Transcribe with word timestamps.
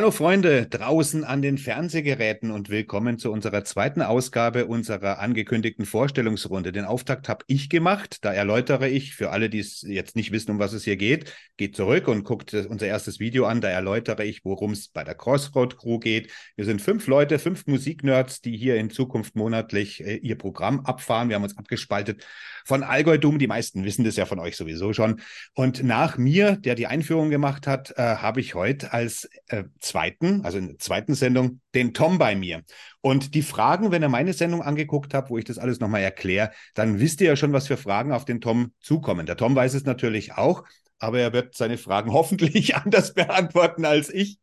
Hallo 0.00 0.12
Freunde 0.12 0.66
draußen 0.66 1.24
an 1.24 1.42
den 1.42 1.58
Fernsehgeräten 1.58 2.52
und 2.52 2.70
willkommen 2.70 3.18
zu 3.18 3.30
unserer 3.30 3.64
zweiten 3.64 4.00
Ausgabe 4.00 4.64
unserer 4.64 5.18
angekündigten 5.18 5.84
Vorstellungsrunde. 5.84 6.72
Den 6.72 6.86
Auftakt 6.86 7.28
habe 7.28 7.44
ich 7.48 7.68
gemacht. 7.68 8.16
Da 8.22 8.32
erläutere 8.32 8.88
ich 8.88 9.14
für 9.14 9.30
alle, 9.30 9.50
die 9.50 9.58
es 9.58 9.82
jetzt 9.82 10.16
nicht 10.16 10.32
wissen, 10.32 10.52
um 10.52 10.58
was 10.58 10.72
es 10.72 10.84
hier 10.84 10.96
geht, 10.96 11.34
geht 11.58 11.76
zurück 11.76 12.08
und 12.08 12.24
guckt 12.24 12.54
unser 12.54 12.86
erstes 12.86 13.20
Video 13.20 13.44
an. 13.44 13.60
Da 13.60 13.68
erläutere 13.68 14.24
ich, 14.24 14.42
worum 14.42 14.70
es 14.70 14.88
bei 14.88 15.04
der 15.04 15.14
Crossroad 15.14 15.76
Crew 15.76 15.98
geht. 15.98 16.32
Wir 16.56 16.64
sind 16.64 16.80
fünf 16.80 17.06
Leute, 17.06 17.38
fünf 17.38 17.66
Musiknerds, 17.66 18.40
die 18.40 18.56
hier 18.56 18.76
in 18.76 18.88
Zukunft 18.88 19.36
monatlich 19.36 20.02
äh, 20.02 20.16
ihr 20.16 20.38
Programm 20.38 20.80
abfahren. 20.80 21.28
Wir 21.28 21.36
haben 21.36 21.44
uns 21.44 21.58
abgespaltet 21.58 22.24
von 22.64 22.82
Allgäu-Dumm. 22.82 23.38
Die 23.38 23.46
meisten 23.46 23.84
wissen 23.84 24.06
das 24.06 24.16
ja 24.16 24.24
von 24.24 24.38
euch 24.38 24.56
sowieso 24.56 24.94
schon. 24.94 25.20
Und 25.52 25.82
nach 25.82 26.16
mir, 26.16 26.56
der 26.56 26.74
die 26.74 26.86
Einführung 26.86 27.28
gemacht 27.28 27.66
hat, 27.66 27.92
äh, 27.98 28.16
habe 28.16 28.40
ich 28.40 28.54
heute 28.54 28.94
als 28.94 29.28
äh, 29.48 29.64
zweiten, 29.90 30.44
also 30.44 30.58
in 30.58 30.68
der 30.68 30.78
zweiten 30.78 31.14
Sendung, 31.14 31.60
den 31.74 31.92
Tom 31.92 32.18
bei 32.18 32.36
mir. 32.36 32.62
Und 33.00 33.34
die 33.34 33.42
Fragen, 33.42 33.90
wenn 33.90 34.02
ihr 34.02 34.08
meine 34.08 34.32
Sendung 34.32 34.62
angeguckt 34.62 35.14
habt, 35.14 35.30
wo 35.30 35.38
ich 35.38 35.44
das 35.44 35.58
alles 35.58 35.80
nochmal 35.80 36.02
erkläre, 36.02 36.52
dann 36.74 37.00
wisst 37.00 37.20
ihr 37.20 37.28
ja 37.28 37.36
schon, 37.36 37.52
was 37.52 37.66
für 37.66 37.76
Fragen 37.76 38.12
auf 38.12 38.24
den 38.24 38.40
Tom 38.40 38.72
zukommen. 38.80 39.26
Der 39.26 39.36
Tom 39.36 39.56
weiß 39.56 39.74
es 39.74 39.84
natürlich 39.84 40.34
auch, 40.34 40.64
aber 40.98 41.18
er 41.18 41.32
wird 41.32 41.56
seine 41.56 41.78
Fragen 41.78 42.12
hoffentlich 42.12 42.76
anders 42.76 43.14
beantworten 43.14 43.84
als 43.84 44.08
ich. 44.12 44.38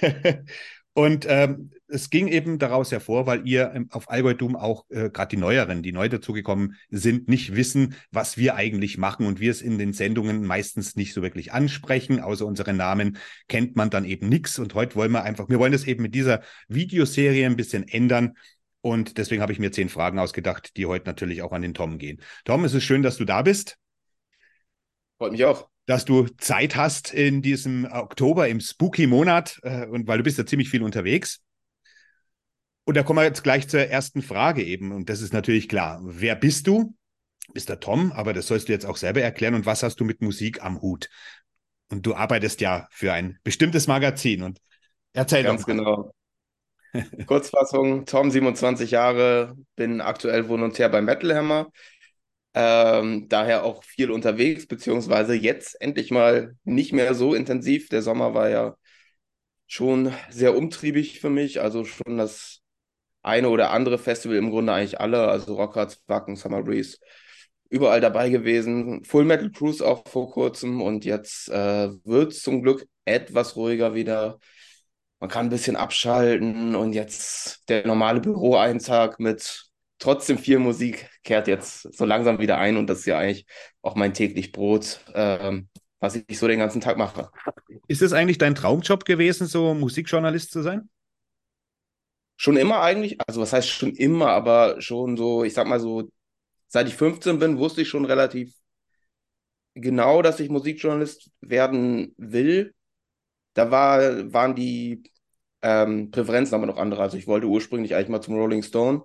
Und 0.92 1.24
ähm, 1.28 1.70
es 1.90 2.10
ging 2.10 2.28
eben 2.28 2.58
daraus 2.58 2.92
hervor, 2.92 3.26
weil 3.26 3.46
ihr 3.46 3.72
ähm, 3.74 3.88
auf 3.90 4.10
Allgäu-Doom 4.10 4.56
auch 4.56 4.84
äh, 4.90 5.10
gerade 5.10 5.30
die 5.30 5.36
Neueren, 5.36 5.82
die 5.82 5.92
neu 5.92 6.08
dazugekommen 6.08 6.76
sind, 6.90 7.28
nicht 7.28 7.54
wissen, 7.56 7.94
was 8.10 8.36
wir 8.36 8.54
eigentlich 8.54 8.98
machen 8.98 9.26
und 9.26 9.40
wir 9.40 9.50
es 9.50 9.62
in 9.62 9.78
den 9.78 9.92
Sendungen 9.92 10.44
meistens 10.44 10.96
nicht 10.96 11.12
so 11.12 11.22
wirklich 11.22 11.52
ansprechen. 11.52 12.20
Außer 12.20 12.46
unseren 12.46 12.76
Namen 12.76 13.18
kennt 13.48 13.76
man 13.76 13.90
dann 13.90 14.04
eben 14.04 14.28
nichts. 14.28 14.58
Und 14.58 14.74
heute 14.74 14.96
wollen 14.96 15.12
wir 15.12 15.24
einfach, 15.24 15.48
wir 15.48 15.58
wollen 15.58 15.72
das 15.72 15.84
eben 15.84 16.02
mit 16.02 16.14
dieser 16.14 16.42
Videoserie 16.68 17.46
ein 17.46 17.56
bisschen 17.56 17.86
ändern. 17.86 18.34
Und 18.80 19.18
deswegen 19.18 19.42
habe 19.42 19.52
ich 19.52 19.58
mir 19.58 19.72
zehn 19.72 19.88
Fragen 19.88 20.18
ausgedacht, 20.18 20.76
die 20.76 20.86
heute 20.86 21.06
natürlich 21.06 21.42
auch 21.42 21.52
an 21.52 21.62
den 21.62 21.74
Tom 21.74 21.98
gehen. 21.98 22.20
Tom, 22.44 22.64
es 22.64 22.72
ist 22.72 22.84
schön, 22.84 23.02
dass 23.02 23.16
du 23.16 23.24
da 23.24 23.42
bist. 23.42 23.76
Freut 25.18 25.32
mich 25.32 25.44
auch 25.44 25.68
dass 25.86 26.04
du 26.04 26.28
Zeit 26.38 26.76
hast 26.76 27.12
in 27.12 27.42
diesem 27.42 27.84
Oktober, 27.84 28.46
im 28.46 28.60
Spooky-Monat, 28.60 29.58
äh, 29.64 29.86
und 29.86 30.06
weil 30.06 30.18
du 30.18 30.22
bist 30.22 30.38
ja 30.38 30.46
ziemlich 30.46 30.70
viel 30.70 30.84
unterwegs. 30.84 31.40
Und 32.84 32.96
da 32.96 33.02
kommen 33.02 33.18
wir 33.18 33.24
jetzt 33.24 33.42
gleich 33.42 33.68
zur 33.68 33.80
ersten 33.80 34.22
Frage 34.22 34.62
eben. 34.62 34.92
Und 34.92 35.08
das 35.08 35.20
ist 35.20 35.32
natürlich 35.32 35.68
klar. 35.68 36.00
Wer 36.02 36.34
bist 36.34 36.66
du? 36.66 36.94
Bist 37.52 37.68
der 37.68 37.80
Tom, 37.80 38.12
aber 38.12 38.32
das 38.32 38.46
sollst 38.46 38.68
du 38.68 38.72
jetzt 38.72 38.86
auch 38.86 38.96
selber 38.96 39.22
erklären. 39.22 39.54
Und 39.54 39.66
was 39.66 39.82
hast 39.82 39.96
du 40.00 40.04
mit 40.04 40.22
Musik 40.22 40.62
am 40.62 40.80
Hut? 40.80 41.08
Und 41.90 42.06
du 42.06 42.14
arbeitest 42.14 42.60
ja 42.60 42.86
für 42.90 43.12
ein 43.12 43.38
bestimmtes 43.42 43.86
Magazin. 43.86 44.42
Und 44.42 44.60
erzähl 45.12 45.42
Ganz 45.42 45.66
mal. 45.66 45.74
genau. 45.74 46.14
Kurzfassung, 47.26 48.04
Tom, 48.06 48.30
27 48.30 48.90
Jahre, 48.90 49.56
bin 49.76 50.00
aktuell 50.00 50.48
Volontär 50.48 50.88
bei 50.88 51.00
Metal 51.00 51.34
Hammer. 51.34 51.70
Ähm, 52.52 53.28
daher 53.28 53.62
auch 53.62 53.84
viel 53.84 54.10
unterwegs, 54.10 54.66
beziehungsweise 54.66 55.34
jetzt 55.34 55.80
endlich 55.80 56.10
mal 56.10 56.56
nicht 56.64 56.92
mehr 56.92 57.14
so 57.14 57.34
intensiv. 57.34 57.88
Der 57.88 58.02
Sommer 58.02 58.34
war 58.34 58.48
ja 58.48 58.76
schon 59.68 60.12
sehr 60.30 60.56
umtriebig 60.56 61.20
für 61.20 61.30
mich, 61.30 61.60
also 61.60 61.84
schon 61.84 62.16
das 62.16 62.59
eine 63.22 63.48
oder 63.48 63.70
andere 63.70 63.98
Festival, 63.98 64.36
im 64.36 64.50
Grunde 64.50 64.72
eigentlich 64.72 65.00
alle, 65.00 65.28
also 65.28 65.54
Rockrats, 65.54 66.02
Wacken, 66.06 66.36
Summer 66.36 66.62
Breeze, 66.62 66.98
überall 67.68 68.00
dabei 68.00 68.30
gewesen. 68.30 69.04
Full 69.04 69.24
Metal 69.24 69.50
Cruise 69.50 69.86
auch 69.86 70.06
vor 70.08 70.30
kurzem 70.30 70.82
und 70.82 71.04
jetzt 71.04 71.48
äh, 71.48 71.90
wird 72.04 72.32
es 72.32 72.42
zum 72.42 72.62
Glück 72.62 72.86
etwas 73.04 73.56
ruhiger 73.56 73.94
wieder. 73.94 74.38
Man 75.20 75.30
kann 75.30 75.46
ein 75.46 75.50
bisschen 75.50 75.76
abschalten 75.76 76.74
und 76.74 76.94
jetzt 76.94 77.68
der 77.68 77.86
normale 77.86 78.20
Büroeintag 78.20 79.20
mit 79.20 79.70
trotzdem 79.98 80.38
viel 80.38 80.58
Musik 80.58 81.10
kehrt 81.22 81.46
jetzt 81.46 81.94
so 81.94 82.04
langsam 82.04 82.38
wieder 82.38 82.58
ein 82.58 82.76
und 82.76 82.88
das 82.88 83.00
ist 83.00 83.06
ja 83.06 83.18
eigentlich 83.18 83.46
auch 83.82 83.94
mein 83.94 84.14
täglich 84.14 84.50
Brot, 84.50 85.00
ähm, 85.14 85.68
was 86.00 86.16
ich 86.16 86.38
so 86.38 86.48
den 86.48 86.58
ganzen 86.58 86.80
Tag 86.80 86.96
mache. 86.96 87.28
Ist 87.86 88.00
es 88.02 88.14
eigentlich 88.14 88.38
dein 88.38 88.54
Traumjob 88.54 89.04
gewesen, 89.04 89.46
so 89.46 89.74
Musikjournalist 89.74 90.50
zu 90.50 90.62
sein? 90.62 90.88
Schon 92.42 92.56
immer 92.56 92.80
eigentlich, 92.80 93.18
also 93.26 93.42
was 93.42 93.52
heißt 93.52 93.68
schon 93.68 93.94
immer, 93.94 94.28
aber 94.30 94.80
schon 94.80 95.18
so, 95.18 95.44
ich 95.44 95.52
sag 95.52 95.66
mal 95.66 95.78
so, 95.78 96.10
seit 96.68 96.88
ich 96.88 96.94
15 96.96 97.38
bin, 97.38 97.58
wusste 97.58 97.82
ich 97.82 97.88
schon 97.90 98.06
relativ 98.06 98.54
genau, 99.74 100.22
dass 100.22 100.40
ich 100.40 100.48
Musikjournalist 100.48 101.30
werden 101.42 102.14
will. 102.16 102.74
Da 103.54 103.70
war, 103.70 104.32
waren 104.32 104.54
die 104.54 105.02
ähm, 105.62 106.10
Präferenzen 106.10 106.54
aber 106.54 106.66
noch 106.66 106.78
andere. 106.78 107.02
Also 107.02 107.18
ich 107.18 107.26
wollte 107.26 107.46
ursprünglich 107.46 107.94
eigentlich 107.94 108.08
mal 108.08 108.22
zum 108.22 108.36
Rolling 108.36 108.62
Stone 108.62 109.02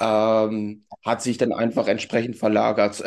ähm, 0.00 0.84
hat 1.04 1.22
sich 1.22 1.38
dann 1.38 1.52
einfach 1.52 1.88
entsprechend 1.88 2.36
verlagert. 2.36 3.02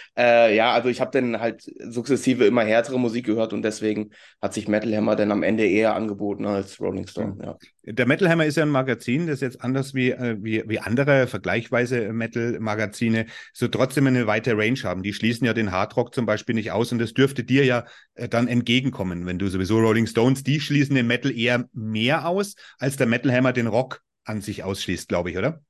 äh, 0.18 0.54
ja, 0.54 0.72
also 0.72 0.88
ich 0.88 1.00
habe 1.00 1.10
dann 1.12 1.40
halt 1.40 1.62
sukzessive 1.78 2.44
immer 2.44 2.62
härtere 2.64 2.98
Musik 2.98 3.26
gehört 3.26 3.52
und 3.52 3.62
deswegen 3.62 4.10
hat 4.42 4.52
sich 4.52 4.68
Metal 4.68 4.94
Hammer 4.94 5.16
dann 5.16 5.32
am 5.32 5.42
Ende 5.42 5.66
eher 5.66 5.94
angeboten 5.94 6.44
als 6.44 6.80
Rolling 6.80 7.06
Stone. 7.06 7.38
Ja. 7.42 7.56
Der 7.84 8.06
Metal 8.06 8.28
Hammer 8.28 8.44
ist 8.44 8.56
ja 8.56 8.64
ein 8.64 8.70
Magazin, 8.70 9.26
das 9.26 9.40
jetzt 9.40 9.62
anders 9.62 9.94
wie, 9.94 10.10
äh, 10.10 10.36
wie, 10.40 10.64
wie 10.66 10.80
andere 10.80 11.26
vergleichweise 11.26 12.12
Metal-Magazine 12.12 13.26
so 13.52 13.68
trotzdem 13.68 14.06
eine 14.06 14.26
weite 14.26 14.56
Range 14.56 14.80
haben. 14.84 15.02
Die 15.02 15.14
schließen 15.14 15.46
ja 15.46 15.54
den 15.54 15.72
Hardrock 15.72 16.14
zum 16.14 16.26
Beispiel 16.26 16.54
nicht 16.54 16.72
aus 16.72 16.92
und 16.92 16.98
das 16.98 17.14
dürfte 17.14 17.44
dir 17.44 17.64
ja 17.64 17.84
äh, 18.14 18.28
dann 18.28 18.48
entgegenkommen, 18.48 19.24
wenn 19.24 19.38
du 19.38 19.48
sowieso 19.48 19.78
Rolling 19.78 20.06
Stones, 20.06 20.42
die 20.42 20.60
schließen 20.60 20.94
den 20.94 21.06
Metal 21.06 21.36
eher 21.36 21.64
mehr 21.72 22.28
aus, 22.28 22.54
als 22.78 22.96
der 22.96 23.06
Metal 23.06 23.32
Hammer 23.32 23.52
den 23.52 23.66
Rock 23.66 24.02
an 24.24 24.40
sich 24.40 24.62
ausschließt, 24.62 25.08
glaube 25.08 25.30
ich, 25.30 25.38
oder? 25.38 25.62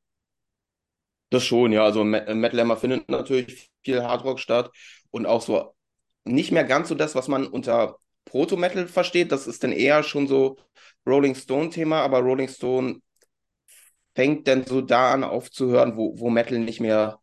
Das 1.34 1.44
schon, 1.44 1.72
ja. 1.72 1.84
Also 1.84 2.04
Metal 2.04 2.60
Hammer 2.60 2.76
findet 2.76 3.08
natürlich 3.10 3.70
viel 3.82 4.04
Hardrock 4.04 4.38
statt 4.38 4.70
und 5.10 5.26
auch 5.26 5.42
so 5.42 5.74
nicht 6.24 6.52
mehr 6.52 6.62
ganz 6.62 6.88
so 6.88 6.94
das, 6.94 7.16
was 7.16 7.26
man 7.26 7.46
unter 7.48 7.98
Proto-Metal 8.24 8.86
versteht. 8.86 9.32
Das 9.32 9.48
ist 9.48 9.64
dann 9.64 9.72
eher 9.72 10.04
schon 10.04 10.28
so 10.28 10.56
Rolling 11.04 11.34
Stone-Thema, 11.34 12.02
aber 12.02 12.20
Rolling 12.20 12.48
Stone 12.48 13.00
fängt 14.14 14.46
dann 14.46 14.64
so 14.64 14.80
da 14.80 15.12
an 15.12 15.24
aufzuhören, 15.24 15.96
wo, 15.96 16.16
wo 16.18 16.30
Metal 16.30 16.58
nicht 16.60 16.80
mehr 16.80 17.18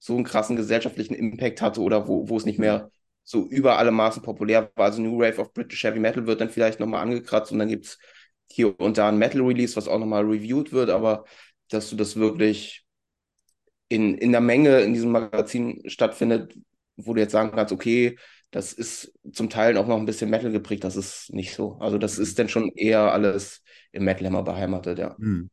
so 0.00 0.14
einen 0.16 0.24
krassen 0.24 0.56
gesellschaftlichen 0.56 1.14
Impact 1.14 1.62
hatte 1.62 1.80
oder 1.80 2.08
wo, 2.08 2.28
wo 2.28 2.36
es 2.36 2.44
nicht 2.46 2.58
mehr 2.58 2.90
so 3.22 3.46
über 3.46 3.78
alle 3.78 3.92
Maßen 3.92 4.22
populär 4.22 4.70
war. 4.74 4.86
Also 4.86 5.00
New 5.00 5.20
Wave 5.20 5.40
of 5.40 5.52
British 5.52 5.84
Heavy 5.84 6.00
Metal 6.00 6.26
wird 6.26 6.40
dann 6.40 6.50
vielleicht 6.50 6.80
nochmal 6.80 7.02
angekratzt 7.02 7.52
und 7.52 7.60
dann 7.60 7.68
gibt 7.68 7.86
es 7.86 7.98
hier 8.50 8.78
und 8.80 8.98
da 8.98 9.08
ein 9.08 9.18
Metal-Release, 9.18 9.76
was 9.76 9.86
auch 9.86 10.00
nochmal 10.00 10.24
reviewed 10.24 10.72
wird, 10.72 10.90
aber 10.90 11.24
dass 11.70 11.88
du 11.88 11.96
das 11.96 12.16
wirklich 12.16 12.83
in, 13.94 14.14
in 14.18 14.32
der 14.32 14.40
Menge 14.40 14.80
in 14.80 14.92
diesem 14.92 15.12
Magazin 15.12 15.82
stattfindet, 15.86 16.56
wo 16.96 17.14
du 17.14 17.20
jetzt 17.20 17.32
sagen 17.32 17.52
kannst, 17.52 17.72
okay, 17.72 18.16
das 18.50 18.72
ist 18.72 19.12
zum 19.32 19.50
Teil 19.50 19.76
auch 19.76 19.86
noch 19.86 19.96
ein 19.96 20.06
bisschen 20.06 20.30
Metal 20.30 20.52
geprägt, 20.52 20.84
das 20.84 20.96
ist 20.96 21.32
nicht 21.32 21.54
so. 21.54 21.76
Also 21.80 21.98
das 21.98 22.18
ist 22.18 22.38
dann 22.38 22.48
schon 22.48 22.70
eher 22.70 23.12
alles 23.12 23.62
im 23.92 24.04
Metal 24.04 24.26
Hammer 24.26 24.42
beheimatet, 24.42 24.98
ja. 24.98 25.16
Hm. 25.16 25.50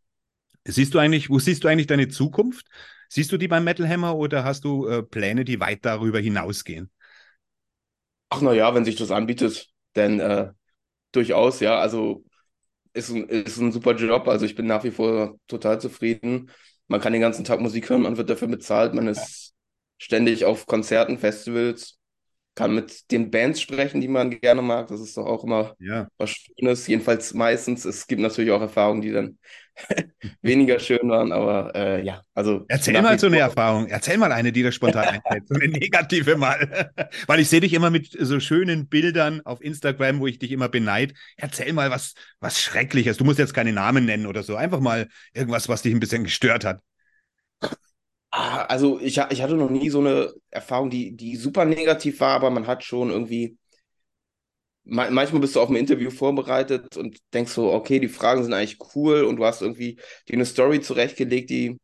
Siehst 0.65 0.93
du 0.93 0.99
eigentlich, 0.99 1.29
wo 1.29 1.39
siehst 1.39 1.63
du 1.63 1.67
eigentlich 1.67 1.87
deine 1.87 2.09
Zukunft? 2.09 2.67
Siehst 3.09 3.31
du 3.31 3.37
die 3.37 3.47
beim 3.47 3.63
Metal 3.63 3.87
Hammer 3.87 4.15
oder 4.15 4.43
hast 4.43 4.63
du 4.63 4.87
äh, 4.87 5.03
Pläne, 5.03 5.45
die 5.45 5.59
weit 5.59 5.79
darüber 5.83 6.19
hinausgehen? 6.19 6.91
Ach 8.29 8.41
naja, 8.41 8.73
wenn 8.73 8.85
sich 8.85 8.95
das 8.95 9.11
anbietet, 9.11 9.67
dann 9.93 10.19
äh, 10.19 10.51
durchaus, 11.11 11.59
ja. 11.59 11.79
Also 11.79 12.23
ist 12.93 13.09
ein, 13.09 13.27
ist 13.27 13.57
ein 13.57 13.71
super 13.71 13.95
Job. 13.95 14.27
Also 14.27 14.45
ich 14.45 14.55
bin 14.55 14.67
nach 14.67 14.83
wie 14.83 14.91
vor 14.91 15.39
total 15.47 15.81
zufrieden 15.81 16.51
man 16.91 16.99
kann 16.99 17.13
den 17.13 17.21
ganzen 17.21 17.45
Tag 17.45 17.61
Musik 17.61 17.89
hören, 17.89 18.01
man 18.01 18.17
wird 18.17 18.29
dafür 18.29 18.49
bezahlt, 18.49 18.93
man 18.93 19.07
ist 19.07 19.53
ständig 19.97 20.43
auf 20.43 20.65
Konzerten, 20.65 21.17
Festivals, 21.17 21.97
kann 22.55 22.75
mit 22.75 23.11
den 23.11 23.31
Bands 23.31 23.61
sprechen, 23.61 24.01
die 24.01 24.07
man 24.07 24.29
gerne 24.29 24.61
mag. 24.61 24.87
Das 24.87 24.99
ist 24.99 25.15
doch 25.15 25.25
auch 25.25 25.43
immer 25.43 25.75
ja. 25.79 26.07
was 26.17 26.31
Schönes. 26.31 26.87
Jedenfalls 26.87 27.33
meistens. 27.33 27.85
Es 27.85 28.07
gibt 28.07 28.21
natürlich 28.21 28.51
auch 28.51 28.61
Erfahrungen, 28.61 29.01
die 29.01 29.11
dann 29.11 29.37
weniger 30.41 30.79
schön 30.79 31.09
waren, 31.09 31.31
aber 31.31 31.73
äh, 31.75 32.03
ja, 32.03 32.21
also. 32.33 32.65
Erzähl 32.67 33.01
mal 33.01 33.17
so 33.17 33.27
eine 33.27 33.39
Erfahrung. 33.39 33.87
Erzähl 33.87 34.17
mal 34.17 34.31
eine, 34.31 34.51
die 34.51 34.63
da 34.63 34.71
spontan 34.71 35.05
einfällt. 35.07 35.47
So 35.47 35.55
eine 35.55 35.69
negative 35.69 36.35
mal. 36.35 36.91
Weil 37.27 37.39
ich 37.39 37.49
sehe 37.49 37.61
dich 37.61 37.73
immer 37.73 37.89
mit 37.89 38.09
so 38.19 38.39
schönen 38.39 38.87
Bildern 38.87 39.41
auf 39.45 39.61
Instagram, 39.61 40.19
wo 40.19 40.27
ich 40.27 40.39
dich 40.39 40.51
immer 40.51 40.67
beneid. 40.67 41.13
Erzähl 41.37 41.71
mal 41.71 41.89
was, 41.89 42.13
was 42.39 42.61
Schreckliches. 42.61 43.17
Du 43.17 43.23
musst 43.23 43.39
jetzt 43.39 43.53
keine 43.53 43.71
Namen 43.71 44.05
nennen 44.05 44.25
oder 44.25 44.43
so. 44.43 44.55
Einfach 44.55 44.81
mal 44.81 45.07
irgendwas, 45.33 45.69
was 45.69 45.83
dich 45.83 45.93
ein 45.93 45.99
bisschen 46.01 46.25
gestört 46.25 46.65
hat. 46.65 46.81
Ah, 48.33 48.63
also 48.65 48.99
ich, 48.99 49.17
ich 49.29 49.41
hatte 49.41 49.55
noch 49.55 49.69
nie 49.69 49.89
so 49.89 49.99
eine 49.99 50.33
Erfahrung, 50.51 50.89
die, 50.89 51.15
die 51.15 51.35
super 51.35 51.65
negativ 51.65 52.19
war, 52.21 52.29
aber 52.35 52.49
man 52.49 52.65
hat 52.67 52.83
schon 52.83 53.09
irgendwie, 53.09 53.57
manchmal 54.83 55.41
bist 55.41 55.55
du 55.55 55.61
auf 55.61 55.69
ein 55.69 55.75
Interview 55.75 56.09
vorbereitet 56.09 56.97
und 56.97 57.17
denkst 57.33 57.51
so, 57.53 57.71
okay, 57.73 57.99
die 57.99 58.07
Fragen 58.07 58.43
sind 58.43 58.53
eigentlich 58.53 58.79
cool 58.95 59.23
und 59.23 59.37
du 59.37 59.45
hast 59.45 59.61
irgendwie 59.61 59.99
dir 60.27 60.33
eine 60.33 60.45
Story 60.45 60.81
zurechtgelegt, 60.81 61.49
die, 61.49 61.77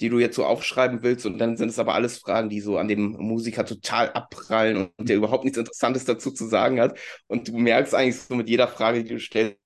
die 0.00 0.08
du 0.10 0.18
jetzt 0.20 0.36
so 0.36 0.44
aufschreiben 0.46 1.02
willst 1.02 1.26
und 1.26 1.38
dann 1.38 1.56
sind 1.56 1.70
es 1.70 1.78
aber 1.78 1.94
alles 1.94 2.18
Fragen, 2.18 2.50
die 2.50 2.60
so 2.60 2.78
an 2.78 2.88
dem 2.88 3.12
Musiker 3.18 3.66
total 3.66 4.10
abprallen 4.12 4.76
und, 4.78 4.92
und 4.98 5.08
der 5.08 5.16
überhaupt 5.18 5.44
nichts 5.44 5.58
Interessantes 5.58 6.04
dazu 6.06 6.30
zu 6.32 6.46
sagen 6.48 6.80
hat. 6.80 6.98
Und 7.28 7.48
du 7.48 7.58
merkst 7.58 7.94
eigentlich 7.94 8.18
so 8.20 8.34
mit 8.36 8.48
jeder 8.50 8.68
Frage, 8.68 9.04
die 9.04 9.10
du 9.14 9.20
stellst, 9.20 9.58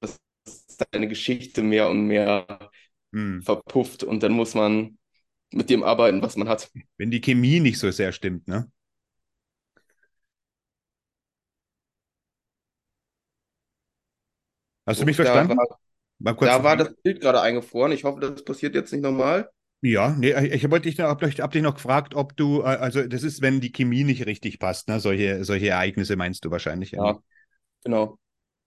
dass 0.00 0.18
deine 0.92 1.08
Geschichte 1.08 1.62
mehr 1.62 1.88
und 1.88 2.06
mehr 2.06 2.65
hm. 3.16 3.42
verpufft 3.42 4.04
und 4.04 4.22
dann 4.22 4.32
muss 4.32 4.54
man 4.54 4.98
mit 5.50 5.70
dem 5.70 5.82
arbeiten, 5.82 6.20
was 6.20 6.36
man 6.36 6.48
hat. 6.48 6.70
Wenn 6.98 7.10
die 7.10 7.22
Chemie 7.22 7.60
nicht 7.60 7.78
so 7.78 7.90
sehr 7.90 8.12
stimmt, 8.12 8.46
ne? 8.46 8.70
Hast 14.84 15.00
du 15.00 15.06
mich 15.06 15.16
verstanden? 15.16 15.56
Da 16.18 16.36
war, 16.38 16.46
da 16.46 16.62
war 16.62 16.76
das 16.76 16.94
Bild 17.02 17.20
gerade 17.20 17.40
eingefroren. 17.40 17.92
Ich 17.92 18.04
hoffe, 18.04 18.20
das 18.20 18.44
passiert 18.44 18.74
jetzt 18.74 18.92
nicht 18.92 19.02
nochmal. 19.02 19.50
Ja, 19.80 20.10
nee, 20.10 20.32
ich 20.46 20.70
wollte 20.70 20.88
dich, 20.88 21.00
hab, 21.00 21.22
hab 21.22 21.50
dich 21.52 21.62
noch 21.62 21.74
gefragt, 21.74 22.14
ob 22.14 22.36
du, 22.36 22.60
äh, 22.60 22.64
also 22.64 23.06
das 23.06 23.22
ist, 23.22 23.42
wenn 23.42 23.60
die 23.60 23.72
Chemie 23.72 24.04
nicht 24.04 24.26
richtig 24.26 24.58
passt, 24.58 24.88
ne? 24.88 25.00
Solche, 25.00 25.44
solche 25.44 25.68
Ereignisse 25.68 26.16
meinst 26.16 26.44
du 26.44 26.50
wahrscheinlich. 26.50 26.92
Ja, 26.92 27.04
ja 27.04 27.18
genau. 27.82 28.18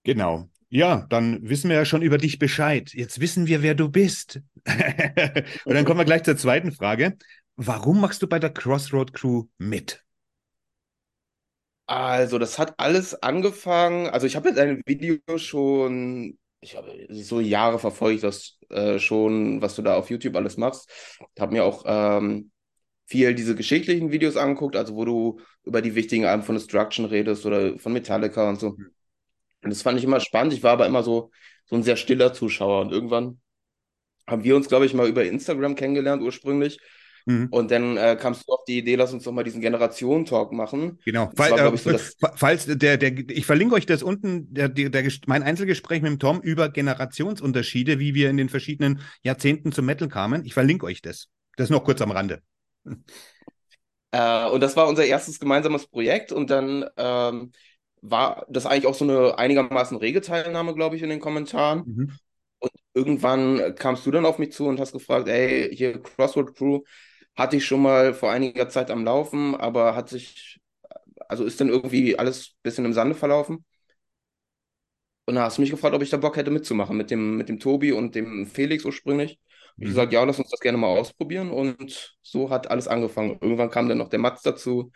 Genau. 0.04 0.48
Ja, 0.72 1.04
dann 1.08 1.48
wissen 1.48 1.68
wir 1.68 1.76
ja 1.76 1.84
schon 1.84 2.00
über 2.02 2.16
dich 2.16 2.38
Bescheid. 2.38 2.92
Jetzt 2.94 3.20
wissen 3.20 3.48
wir, 3.48 3.60
wer 3.60 3.74
du 3.74 3.88
bist. 3.88 4.40
Und 5.64 5.74
dann 5.74 5.84
kommen 5.84 5.98
wir 5.98 6.04
gleich 6.04 6.22
zur 6.22 6.36
zweiten 6.36 6.70
Frage. 6.70 7.18
Warum 7.56 8.00
machst 8.00 8.22
du 8.22 8.28
bei 8.28 8.38
der 8.38 8.50
Crossroad 8.50 9.12
Crew 9.12 9.46
mit? 9.58 10.04
Also, 11.86 12.38
das 12.38 12.60
hat 12.60 12.74
alles 12.78 13.20
angefangen. 13.20 14.06
Also, 14.10 14.28
ich 14.28 14.36
habe 14.36 14.48
jetzt 14.48 14.58
ein 14.58 14.80
Video 14.86 15.18
schon, 15.36 16.38
ich 16.60 16.76
habe 16.76 17.06
so 17.10 17.40
Jahre 17.40 17.80
verfolge 17.80 18.14
ich 18.14 18.20
das 18.20 18.58
äh, 18.68 19.00
schon, 19.00 19.60
was 19.60 19.74
du 19.74 19.82
da 19.82 19.96
auf 19.96 20.08
YouTube 20.08 20.36
alles 20.36 20.56
machst. 20.56 20.88
Ich 21.34 21.40
habe 21.40 21.52
mir 21.52 21.64
auch 21.64 21.82
ähm, 21.84 22.52
viel 23.06 23.34
diese 23.34 23.56
geschichtlichen 23.56 24.12
Videos 24.12 24.36
angeguckt, 24.36 24.76
also 24.76 24.94
wo 24.94 25.04
du 25.04 25.40
über 25.64 25.82
die 25.82 25.96
wichtigen 25.96 26.26
Alben 26.26 26.44
von 26.44 26.54
Destruction 26.54 27.06
redest 27.06 27.44
oder 27.44 27.76
von 27.80 27.92
Metallica 27.92 28.48
und 28.48 28.60
so. 28.60 28.70
Mhm. 28.70 28.92
Und 29.62 29.70
das 29.70 29.82
fand 29.82 29.98
ich 29.98 30.04
immer 30.04 30.20
spannend. 30.20 30.52
Ich 30.52 30.62
war 30.62 30.72
aber 30.72 30.86
immer 30.86 31.02
so, 31.02 31.30
so 31.66 31.76
ein 31.76 31.82
sehr 31.82 31.96
stiller 31.96 32.32
Zuschauer. 32.32 32.82
Und 32.82 32.92
irgendwann 32.92 33.40
haben 34.26 34.44
wir 34.44 34.56
uns, 34.56 34.68
glaube 34.68 34.86
ich, 34.86 34.94
mal 34.94 35.08
über 35.08 35.24
Instagram 35.24 35.74
kennengelernt 35.74 36.22
ursprünglich. 36.22 36.78
Mhm. 37.26 37.48
Und 37.50 37.70
dann 37.70 37.96
äh, 37.96 38.16
kamst 38.18 38.48
du 38.48 38.52
auf 38.52 38.64
die 38.64 38.78
Idee, 38.78 38.94
lass 38.94 39.12
uns 39.12 39.24
doch 39.24 39.32
mal 39.32 39.44
diesen 39.44 39.60
Generationen-Talk 39.60 40.52
machen. 40.52 40.98
Genau. 41.04 41.30
Fall, 41.36 41.50
war, 41.50 41.72
äh, 41.72 41.74
ich, 41.74 41.82
so 41.82 41.96
falls 42.34 42.66
der, 42.66 42.96
der, 42.96 43.18
ich 43.30 43.46
verlinke 43.46 43.74
euch 43.74 43.86
das 43.86 44.02
unten, 44.02 44.52
der, 44.52 44.68
der, 44.68 44.88
der, 44.88 45.10
mein 45.26 45.42
Einzelgespräch 45.42 46.02
mit 46.02 46.10
dem 46.10 46.18
Tom 46.18 46.40
über 46.40 46.68
Generationsunterschiede, 46.68 47.98
wie 47.98 48.14
wir 48.14 48.30
in 48.30 48.36
den 48.36 48.48
verschiedenen 48.48 49.00
Jahrzehnten 49.22 49.72
zum 49.72 49.86
Metal 49.86 50.08
kamen. 50.08 50.44
Ich 50.44 50.54
verlinke 50.54 50.86
euch 50.86 51.02
das. 51.02 51.28
Das 51.56 51.70
noch 51.70 51.84
kurz 51.84 52.00
am 52.00 52.10
Rande. 52.10 52.40
Äh, 54.12 54.46
und 54.48 54.60
das 54.60 54.76
war 54.76 54.88
unser 54.88 55.04
erstes 55.04 55.38
gemeinsames 55.38 55.86
Projekt. 55.86 56.32
Und 56.32 56.50
dann 56.50 56.86
ähm, 56.96 57.52
war 58.02 58.46
das 58.48 58.66
eigentlich 58.66 58.86
auch 58.86 58.94
so 58.94 59.04
eine 59.04 59.38
einigermaßen 59.38 59.96
rege 59.96 60.20
Teilnahme, 60.20 60.74
glaube 60.74 60.96
ich, 60.96 61.02
in 61.02 61.10
den 61.10 61.20
Kommentaren. 61.20 61.82
Mhm. 61.86 62.12
Und 62.58 62.72
irgendwann 62.94 63.74
kamst 63.76 64.06
du 64.06 64.10
dann 64.10 64.26
auf 64.26 64.38
mich 64.38 64.52
zu 64.52 64.66
und 64.66 64.80
hast 64.80 64.92
gefragt, 64.92 65.28
ey, 65.28 65.74
hier 65.74 66.00
Crossroad 66.02 66.54
Crew 66.54 66.80
hatte 67.36 67.56
ich 67.56 67.64
schon 67.64 67.82
mal 67.82 68.12
vor 68.14 68.30
einiger 68.30 68.68
Zeit 68.68 68.90
am 68.90 69.04
Laufen, 69.04 69.54
aber 69.54 69.94
hat 69.94 70.08
sich, 70.08 70.60
also 71.28 71.44
ist 71.44 71.60
dann 71.60 71.68
irgendwie 71.68 72.18
alles 72.18 72.50
ein 72.50 72.62
bisschen 72.62 72.84
im 72.84 72.92
Sande 72.92 73.14
verlaufen. 73.14 73.64
Und 75.26 75.36
da 75.36 75.42
hast 75.42 75.58
du 75.58 75.62
mich 75.62 75.70
gefragt, 75.70 75.94
ob 75.94 76.02
ich 76.02 76.10
da 76.10 76.16
Bock 76.16 76.36
hätte 76.36 76.50
mitzumachen 76.50 76.96
mit 76.96 77.10
dem, 77.10 77.36
mit 77.36 77.48
dem 77.48 77.60
Tobi 77.60 77.92
und 77.92 78.14
dem 78.14 78.46
Felix 78.46 78.84
ursprünglich. 78.84 79.38
Mhm. 79.76 79.82
Ich 79.84 79.88
gesagt, 79.90 80.12
ja, 80.12 80.24
lass 80.24 80.38
uns 80.38 80.50
das 80.50 80.60
gerne 80.60 80.76
mal 80.76 80.88
ausprobieren. 80.88 81.50
Und 81.50 82.16
so 82.22 82.50
hat 82.50 82.70
alles 82.70 82.88
angefangen. 82.88 83.38
Irgendwann 83.40 83.70
kam 83.70 83.88
dann 83.88 83.98
noch 83.98 84.08
der 84.08 84.18
Mats 84.18 84.42
dazu. 84.42 84.90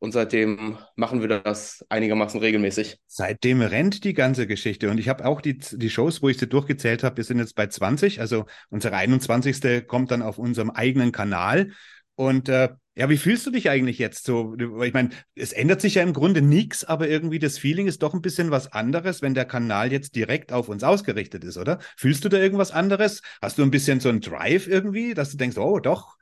Und 0.00 0.12
seitdem 0.12 0.78
machen 0.96 1.20
wir 1.20 1.28
das 1.28 1.84
einigermaßen 1.90 2.40
regelmäßig. 2.40 2.96
Seitdem 3.06 3.60
rennt 3.60 4.02
die 4.04 4.14
ganze 4.14 4.46
Geschichte. 4.46 4.90
Und 4.90 4.98
ich 4.98 5.10
habe 5.10 5.26
auch 5.26 5.42
die, 5.42 5.58
die 5.58 5.90
Shows, 5.90 6.22
wo 6.22 6.30
ich 6.30 6.38
sie 6.38 6.48
durchgezählt 6.48 7.04
habe, 7.04 7.18
wir 7.18 7.24
sind 7.24 7.38
jetzt 7.38 7.54
bei 7.54 7.66
20. 7.66 8.18
Also 8.18 8.46
unsere 8.70 8.96
21. 8.96 9.86
kommt 9.86 10.10
dann 10.10 10.22
auf 10.22 10.38
unserem 10.38 10.70
eigenen 10.70 11.12
Kanal. 11.12 11.72
Und 12.14 12.48
äh, 12.48 12.70
ja, 12.96 13.10
wie 13.10 13.18
fühlst 13.18 13.46
du 13.46 13.50
dich 13.50 13.68
eigentlich 13.68 13.98
jetzt 13.98 14.24
so? 14.24 14.56
Ich 14.82 14.94
meine, 14.94 15.10
es 15.34 15.52
ändert 15.52 15.82
sich 15.82 15.96
ja 15.96 16.02
im 16.02 16.14
Grunde 16.14 16.40
nichts, 16.40 16.82
aber 16.82 17.06
irgendwie 17.06 17.38
das 17.38 17.58
Feeling 17.58 17.86
ist 17.86 18.02
doch 18.02 18.14
ein 18.14 18.22
bisschen 18.22 18.50
was 18.50 18.72
anderes, 18.72 19.20
wenn 19.20 19.34
der 19.34 19.44
Kanal 19.44 19.92
jetzt 19.92 20.16
direkt 20.16 20.50
auf 20.50 20.70
uns 20.70 20.82
ausgerichtet 20.82 21.44
ist, 21.44 21.58
oder? 21.58 21.78
Fühlst 21.98 22.24
du 22.24 22.30
da 22.30 22.38
irgendwas 22.38 22.72
anderes? 22.72 23.20
Hast 23.42 23.58
du 23.58 23.62
ein 23.62 23.70
bisschen 23.70 24.00
so 24.00 24.08
einen 24.08 24.22
Drive 24.22 24.66
irgendwie, 24.66 25.12
dass 25.12 25.30
du 25.30 25.36
denkst, 25.36 25.58
oh 25.58 25.78
doch? 25.78 26.16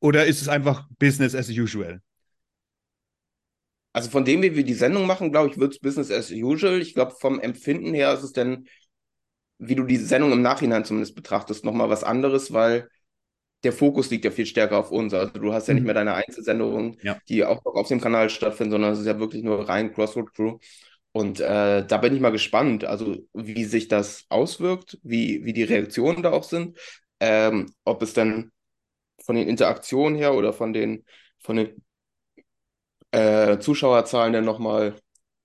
Oder 0.00 0.26
ist 0.26 0.42
es 0.42 0.48
einfach 0.48 0.86
Business 0.98 1.34
as 1.34 1.48
usual? 1.48 2.02
Also 3.92 4.10
von 4.10 4.24
dem, 4.24 4.42
wie 4.42 4.56
wir 4.56 4.64
die 4.64 4.74
Sendung 4.74 5.06
machen, 5.06 5.32
glaube 5.32 5.50
ich, 5.50 5.58
wird 5.58 5.72
es 5.72 5.80
Business 5.80 6.10
as 6.10 6.30
usual. 6.30 6.80
Ich 6.80 6.94
glaube, 6.94 7.14
vom 7.20 7.40
Empfinden 7.40 7.92
her 7.92 8.12
ist 8.14 8.22
es 8.22 8.32
dann, 8.32 8.66
wie 9.58 9.74
du 9.74 9.84
die 9.84 9.96
Sendung 9.96 10.32
im 10.32 10.42
Nachhinein 10.42 10.84
zumindest 10.84 11.14
betrachtest, 11.14 11.64
nochmal 11.64 11.90
was 11.90 12.02
anderes, 12.02 12.52
weil 12.52 12.88
der 13.64 13.72
Fokus 13.72 14.10
liegt 14.10 14.24
ja 14.24 14.30
viel 14.30 14.46
stärker 14.46 14.78
auf 14.78 14.90
uns. 14.90 15.14
Also 15.14 15.34
du 15.34 15.52
hast 15.52 15.68
ja 15.68 15.74
nicht 15.74 15.82
mhm. 15.82 15.86
mehr 15.86 15.94
deine 15.94 16.14
Einzelsendungen, 16.14 16.96
ja. 17.02 17.18
die 17.28 17.44
auch 17.44 17.64
noch 17.64 17.74
auf 17.74 17.88
dem 17.88 18.00
Kanal 18.00 18.28
stattfinden, 18.30 18.72
sondern 18.72 18.92
es 18.92 19.00
ist 19.00 19.06
ja 19.06 19.18
wirklich 19.20 19.42
nur 19.42 19.68
rein 19.68 19.92
Crossroad 19.92 20.34
Crew. 20.34 20.58
Und 21.12 21.40
äh, 21.40 21.86
da 21.86 21.98
bin 21.98 22.14
ich 22.14 22.20
mal 22.20 22.32
gespannt, 22.32 22.84
also 22.84 23.18
wie 23.34 23.64
sich 23.64 23.88
das 23.88 24.24
auswirkt, 24.30 24.98
wie, 25.02 25.44
wie 25.44 25.52
die 25.52 25.62
Reaktionen 25.62 26.22
da 26.22 26.32
auch 26.32 26.44
sind, 26.44 26.78
ähm, 27.20 27.70
ob 27.84 28.02
es 28.02 28.14
dann 28.14 28.50
von 29.22 29.36
den 29.36 29.46
Interaktionen 29.46 30.16
her 30.16 30.34
oder 30.34 30.52
von 30.52 30.72
den, 30.72 31.04
von 31.38 31.56
den 31.56 31.82
äh, 33.12 33.58
Zuschauerzahlen 33.58 34.32
dann 34.32 34.44
nochmal 34.44 34.96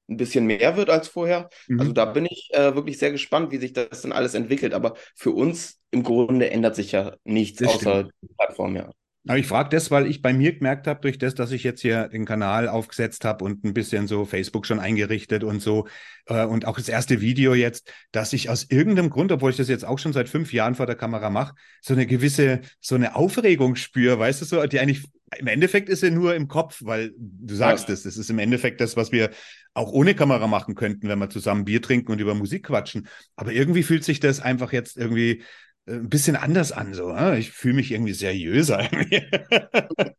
ein 0.09 0.17
bisschen 0.17 0.45
mehr 0.45 0.77
wird 0.77 0.89
als 0.89 1.07
vorher. 1.09 1.49
Mhm. 1.67 1.79
Also 1.79 1.93
da 1.93 2.05
bin 2.05 2.25
ich 2.25 2.49
äh, 2.53 2.75
wirklich 2.75 2.97
sehr 2.97 3.11
gespannt, 3.11 3.51
wie 3.51 3.57
sich 3.57 3.73
das 3.73 4.01
dann 4.01 4.11
alles 4.13 4.33
entwickelt. 4.33 4.73
Aber 4.73 4.95
für 5.15 5.31
uns 5.31 5.79
im 5.91 6.03
Grunde 6.03 6.49
ändert 6.49 6.75
sich 6.75 6.93
ja 6.93 7.15
nichts 7.23 7.59
das 7.59 7.75
außer 7.75 7.99
stimmt. 7.99 8.13
die 8.21 8.33
Plattform, 8.35 8.75
ja. 8.75 8.91
Aber 9.27 9.37
ich 9.37 9.47
frage 9.47 9.69
das, 9.69 9.91
weil 9.91 10.07
ich 10.07 10.21
bei 10.21 10.33
mir 10.33 10.53
gemerkt 10.53 10.87
habe, 10.87 11.01
durch 11.01 11.17
das, 11.17 11.35
dass 11.35 11.51
ich 11.51 11.63
jetzt 11.63 11.81
hier 11.81 12.07
den 12.07 12.25
Kanal 12.25 12.67
aufgesetzt 12.67 13.25
habe 13.25 13.43
und 13.43 13.63
ein 13.63 13.73
bisschen 13.73 14.07
so 14.07 14.25
Facebook 14.25 14.65
schon 14.65 14.79
eingerichtet 14.79 15.43
und 15.43 15.61
so 15.61 15.87
äh, 16.27 16.45
und 16.45 16.65
auch 16.65 16.77
das 16.77 16.89
erste 16.89 17.21
Video 17.21 17.53
jetzt, 17.53 17.91
dass 18.11 18.33
ich 18.33 18.49
aus 18.49 18.65
irgendeinem 18.69 19.09
Grund, 19.09 19.31
obwohl 19.31 19.51
ich 19.51 19.57
das 19.57 19.69
jetzt 19.69 19.85
auch 19.85 19.99
schon 19.99 20.13
seit 20.13 20.29
fünf 20.29 20.53
Jahren 20.53 20.75
vor 20.75 20.85
der 20.85 20.95
Kamera 20.95 21.29
mache, 21.29 21.55
so 21.81 21.93
eine 21.93 22.05
gewisse, 22.05 22.61
so 22.79 22.95
eine 22.95 23.15
Aufregung 23.15 23.75
spüre, 23.75 24.17
weißt 24.17 24.41
du 24.41 24.45
so, 24.45 24.65
die 24.65 24.79
eigentlich 24.79 25.03
im 25.37 25.47
Endeffekt 25.47 25.89
ist 25.89 25.99
sie 25.99 26.11
nur 26.11 26.35
im 26.35 26.47
Kopf, 26.47 26.81
weil 26.83 27.11
du 27.17 27.53
sagst 27.53 27.89
es, 27.89 28.03
ja. 28.03 28.09
es 28.09 28.17
ist 28.17 28.29
im 28.29 28.39
Endeffekt 28.39 28.79
das, 28.79 28.95
was 28.95 29.11
wir 29.11 29.31
auch 29.73 29.91
ohne 29.91 30.15
Kamera 30.15 30.47
machen 30.47 30.73
könnten, 30.73 31.09
wenn 31.09 31.19
wir 31.19 31.29
zusammen 31.29 31.65
Bier 31.65 31.81
trinken 31.81 32.11
und 32.11 32.19
über 32.19 32.33
Musik 32.33 32.67
quatschen. 32.67 33.07
Aber 33.35 33.51
irgendwie 33.51 33.83
fühlt 33.83 34.03
sich 34.03 34.19
das 34.19 34.39
einfach 34.39 34.71
jetzt 34.71 34.97
irgendwie 34.97 35.43
ein 35.87 36.09
bisschen 36.09 36.35
anders 36.35 36.71
an. 36.71 36.93
So. 36.93 37.15
Ich 37.33 37.51
fühle 37.51 37.75
mich 37.75 37.91
irgendwie 37.91 38.13
seriöser. 38.13 38.89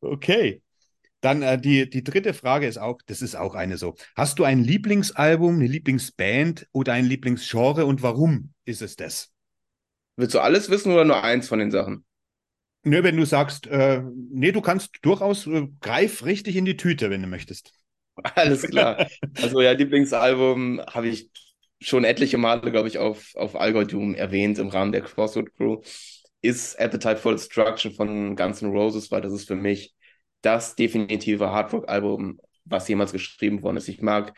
okay. 0.00 0.62
Dann 1.20 1.42
äh, 1.42 1.60
die, 1.60 1.88
die 1.88 2.02
dritte 2.02 2.32
Frage 2.32 2.66
ist 2.66 2.78
auch, 2.78 2.98
das 3.06 3.20
ist 3.20 3.36
auch 3.36 3.54
eine 3.54 3.76
so. 3.76 3.94
Hast 4.16 4.38
du 4.38 4.44
ein 4.44 4.64
Lieblingsalbum, 4.64 5.56
eine 5.56 5.66
Lieblingsband 5.66 6.66
oder 6.72 6.94
ein 6.94 7.04
Lieblingsgenre 7.04 7.84
und 7.84 8.02
warum 8.02 8.54
ist 8.64 8.80
es 8.80 8.96
das? 8.96 9.30
Willst 10.16 10.34
du 10.34 10.40
alles 10.40 10.70
wissen 10.70 10.92
oder 10.92 11.04
nur 11.04 11.22
eins 11.22 11.48
von 11.48 11.58
den 11.58 11.70
Sachen? 11.70 12.04
Nö, 12.82 13.02
wenn 13.02 13.18
du 13.18 13.26
sagst, 13.26 13.66
äh, 13.66 14.02
nee, 14.30 14.52
du 14.52 14.62
kannst 14.62 14.98
durchaus, 15.02 15.46
äh, 15.46 15.68
greif 15.80 16.24
richtig 16.24 16.56
in 16.56 16.64
die 16.64 16.78
Tüte, 16.78 17.10
wenn 17.10 17.20
du 17.20 17.28
möchtest. 17.28 17.74
Alles 18.34 18.62
klar. 18.62 19.06
Also 19.36 19.60
ja, 19.60 19.72
Lieblingsalbum 19.72 20.80
habe 20.86 21.08
ich 21.08 21.30
schon 21.80 22.04
etliche 22.04 22.38
Male, 22.38 22.70
glaube 22.70 22.88
ich, 22.88 22.98
auf, 22.98 23.34
auf 23.36 23.56
Algorithm 23.56 24.14
erwähnt 24.14 24.58
im 24.58 24.68
Rahmen 24.68 24.92
der 24.92 25.02
Crossroad 25.02 25.54
Crew, 25.56 25.80
ist 26.42 26.78
Appetite 26.80 27.16
for 27.18 27.32
Destruction 27.32 27.92
von 27.92 28.36
Guns 28.36 28.62
N' 28.62 28.70
Roses, 28.70 29.10
weil 29.10 29.20
das 29.20 29.32
ist 29.32 29.46
für 29.48 29.56
mich 29.56 29.94
das 30.42 30.74
definitive 30.76 31.50
Hardrock-Album, 31.50 32.40
was 32.64 32.88
jemals 32.88 33.12
geschrieben 33.12 33.62
worden 33.62 33.76
ist. 33.76 33.88
Ich 33.88 34.00
mag 34.02 34.32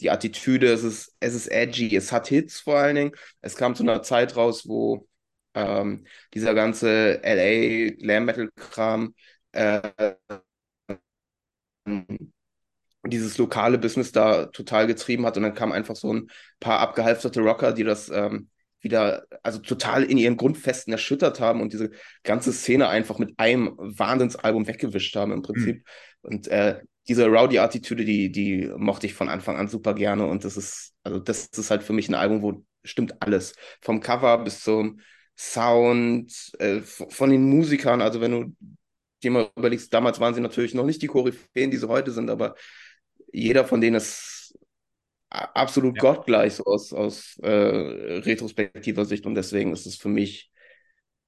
die 0.00 0.10
Attitüde, 0.10 0.72
es 0.72 0.84
ist, 0.84 1.16
es 1.20 1.34
ist 1.34 1.48
edgy, 1.48 1.94
es 1.96 2.12
hat 2.12 2.28
Hits 2.28 2.60
vor 2.60 2.78
allen 2.78 2.96
Dingen. 2.96 3.12
Es 3.40 3.56
kam 3.56 3.74
zu 3.74 3.82
einer 3.82 4.02
Zeit 4.02 4.36
raus, 4.36 4.68
wo 4.68 5.08
ähm, 5.54 6.06
dieser 6.34 6.54
ganze 6.54 7.20
LA 7.24 7.90
Glam 7.96 8.24
Metal 8.26 8.50
Kram 8.54 9.14
äh, 9.52 9.80
dieses 13.10 13.38
lokale 13.38 13.78
Business 13.78 14.12
da 14.12 14.46
total 14.46 14.86
getrieben 14.86 15.26
hat 15.26 15.36
und 15.36 15.42
dann 15.42 15.54
kamen 15.54 15.72
einfach 15.72 15.96
so 15.96 16.12
ein 16.12 16.30
paar 16.60 16.80
abgehalfterte 16.80 17.40
Rocker, 17.40 17.72
die 17.72 17.84
das 17.84 18.08
ähm, 18.10 18.48
wieder, 18.80 19.24
also 19.42 19.58
total 19.58 20.04
in 20.04 20.18
ihren 20.18 20.36
Grundfesten 20.36 20.92
erschüttert 20.92 21.40
haben 21.40 21.60
und 21.60 21.72
diese 21.72 21.90
ganze 22.22 22.52
Szene 22.52 22.88
einfach 22.88 23.18
mit 23.18 23.38
einem 23.38 23.74
Wahnsinnsalbum 23.76 24.66
weggewischt 24.66 25.16
haben 25.16 25.32
im 25.32 25.42
Prinzip. 25.42 25.76
Mhm. 25.76 25.82
Und 26.22 26.48
äh, 26.48 26.80
diese 27.08 27.26
Rowdy-Attitüde, 27.26 28.04
die, 28.04 28.30
die 28.30 28.70
mochte 28.76 29.06
ich 29.06 29.14
von 29.14 29.28
Anfang 29.28 29.56
an 29.56 29.68
super 29.68 29.94
gerne 29.94 30.26
und 30.26 30.44
das 30.44 30.56
ist, 30.56 30.92
also 31.02 31.18
das 31.18 31.46
ist 31.46 31.70
halt 31.70 31.82
für 31.82 31.92
mich 31.92 32.08
ein 32.08 32.14
Album, 32.14 32.42
wo 32.42 32.64
stimmt 32.84 33.20
alles. 33.20 33.54
Vom 33.80 34.00
Cover 34.00 34.38
bis 34.44 34.62
zum 34.62 35.00
Sound, 35.36 36.52
äh, 36.58 36.80
von 36.80 37.30
den 37.30 37.48
Musikern, 37.48 38.02
also 38.02 38.20
wenn 38.20 38.32
du 38.32 38.56
dir 39.22 39.30
mal 39.30 39.50
überlegst, 39.56 39.92
damals 39.92 40.20
waren 40.20 40.34
sie 40.34 40.40
natürlich 40.40 40.74
noch 40.74 40.84
nicht 40.84 41.02
die 41.02 41.06
Koryphäen, 41.06 41.70
die 41.70 41.76
sie 41.76 41.88
heute 41.88 42.10
sind, 42.10 42.30
aber 42.30 42.54
jeder 43.32 43.64
von 43.64 43.80
denen 43.80 43.96
ist 43.96 44.58
absolut 45.30 45.96
ja. 45.96 46.00
gottgleich 46.00 46.54
so 46.54 46.64
aus, 46.64 46.92
aus 46.92 47.38
äh, 47.42 47.48
retrospektiver 47.48 49.04
Sicht 49.04 49.26
und 49.26 49.34
deswegen 49.34 49.72
ist 49.72 49.86
es 49.86 49.96
für 49.96 50.08
mich 50.08 50.50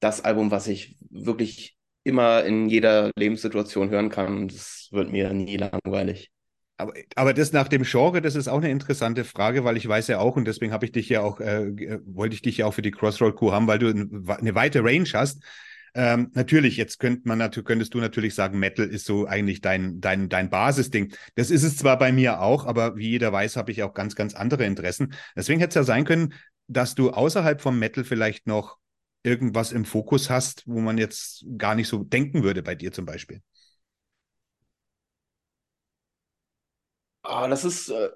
das 0.00 0.25
Album, 0.25 0.50
was 0.50 0.66
ich 0.66 0.97
wirklich 1.11 1.76
immer 2.02 2.45
in 2.45 2.69
jeder 2.69 3.11
Lebenssituation 3.16 3.90
hören 3.90 4.09
kann. 4.09 4.49
Das 4.49 4.88
wird 4.90 5.12
mir 5.12 5.33
nie 5.33 5.59
langweilig. 5.59 6.30
Aber, 6.78 6.95
aber 7.14 7.35
das 7.35 7.52
nach 7.52 7.69
dem 7.69 7.83
Genre, 7.83 8.23
das 8.23 8.35
ist 8.35 8.49
auch 8.49 8.57
eine 8.57 8.71
interessante 8.71 9.25
Frage, 9.25 9.64
weil 9.64 9.76
ich 9.76 9.87
weiß 9.87 10.09
ja 10.09 10.19
auch, 10.19 10.37
und 10.37 10.47
deswegen 10.47 10.73
habe 10.73 10.87
ich 10.87 10.92
dich 10.92 11.11
ja 11.11 11.21
auch, 11.21 11.40
äh, 11.40 12.00
wollte 12.07 12.35
ich 12.35 12.40
dich 12.40 12.57
ja 12.57 12.66
auch 12.66 12.73
für 12.73 12.80
die 12.80 12.90
Crossroad 12.90 13.37
Crew 13.37 13.52
haben, 13.52 13.66
weil 13.66 13.78
du 13.78 13.88
eine 13.88 14.54
weite 14.54 14.83
Range 14.83 15.09
hast. 15.12 15.45
Ähm, 15.95 16.31
natürlich, 16.35 16.77
jetzt 16.77 16.99
könnt 16.99 17.27
man 17.27 17.39
könntest 17.65 17.95
du 17.95 17.99
natürlich 17.99 18.35
sagen, 18.35 18.59
Metal 18.59 18.87
ist 18.87 19.05
so 19.07 19.27
eigentlich 19.27 19.61
dein, 19.61 20.01
dein, 20.01 20.29
dein 20.29 20.51
Basisding. 20.51 21.13
Das 21.35 21.51
ist 21.51 21.63
es 21.63 21.77
zwar 21.77 21.99
bei 21.99 22.13
mir 22.13 22.41
auch, 22.41 22.67
aber 22.67 22.97
wie 22.97 23.11
jeder 23.11 23.33
weiß, 23.33 23.57
habe 23.57 23.73
ich 23.73 23.83
auch 23.83 23.95
ganz, 23.95 24.15
ganz 24.15 24.35
andere 24.35 24.65
Interessen. 24.65 25.15
Deswegen 25.37 25.61
hätte 25.61 25.71
es 25.71 25.75
ja 25.77 25.83
sein 25.85 26.05
können, 26.05 26.35
dass 26.69 26.95
du 26.95 27.11
außerhalb 27.11 27.61
vom 27.61 27.79
Metal 27.79 28.05
vielleicht 28.05 28.47
noch 28.47 28.79
irgendwas 29.23 29.73
im 29.73 29.85
Fokus 29.85 30.31
hast, 30.31 30.63
wo 30.67 30.81
man 30.81 30.99
jetzt 30.99 31.45
gar 31.59 31.75
nicht 31.75 31.89
so 31.89 32.05
denken 32.05 32.43
würde 32.43 32.63
bei 32.63 32.75
dir 32.75 32.93
zum 32.93 33.05
Beispiel. 33.05 33.41
Ah, 37.23 37.49
das 37.49 37.65
ist 37.65 37.89
äh, 37.91 38.11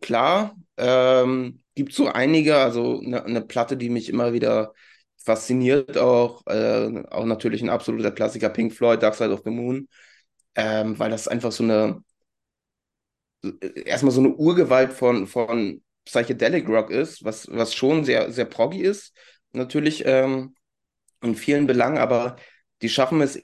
klar. 0.00 0.56
Ähm, 0.76 1.62
gibt 1.74 1.92
so 1.94 2.08
einige, 2.08 2.56
also 2.58 3.00
eine, 3.00 3.24
eine 3.24 3.42
Platte, 3.42 3.76
die 3.76 3.90
mich 3.90 4.08
immer 4.08 4.32
wieder 4.32 4.74
fasziniert, 5.24 5.96
auch, 5.98 6.46
äh, 6.46 7.02
auch 7.10 7.24
natürlich 7.24 7.62
ein 7.62 7.70
absoluter 7.70 8.10
Klassiker, 8.12 8.50
Pink 8.50 8.72
Floyd, 8.72 9.02
Dark 9.02 9.14
Side 9.14 9.32
of 9.32 9.42
the 9.44 9.50
Moon, 9.50 9.88
ähm, 10.54 10.98
weil 10.98 11.10
das 11.10 11.28
einfach 11.28 11.52
so 11.52 11.64
eine, 11.64 12.02
erstmal 13.84 14.12
so 14.12 14.20
eine 14.20 14.34
Urgewalt 14.34 14.92
von, 14.92 15.26
von 15.26 15.82
Psychedelic 16.04 16.68
Rock 16.68 16.90
ist, 16.90 17.24
was, 17.24 17.48
was 17.50 17.74
schon 17.74 18.04
sehr, 18.04 18.30
sehr 18.32 18.44
proggy 18.44 18.80
ist, 18.80 19.14
natürlich 19.52 20.02
ähm, 20.06 20.54
in 21.22 21.34
vielen 21.36 21.66
Belangen, 21.66 21.98
aber 21.98 22.36
die 22.82 22.88
schaffen 22.88 23.20
es 23.20 23.40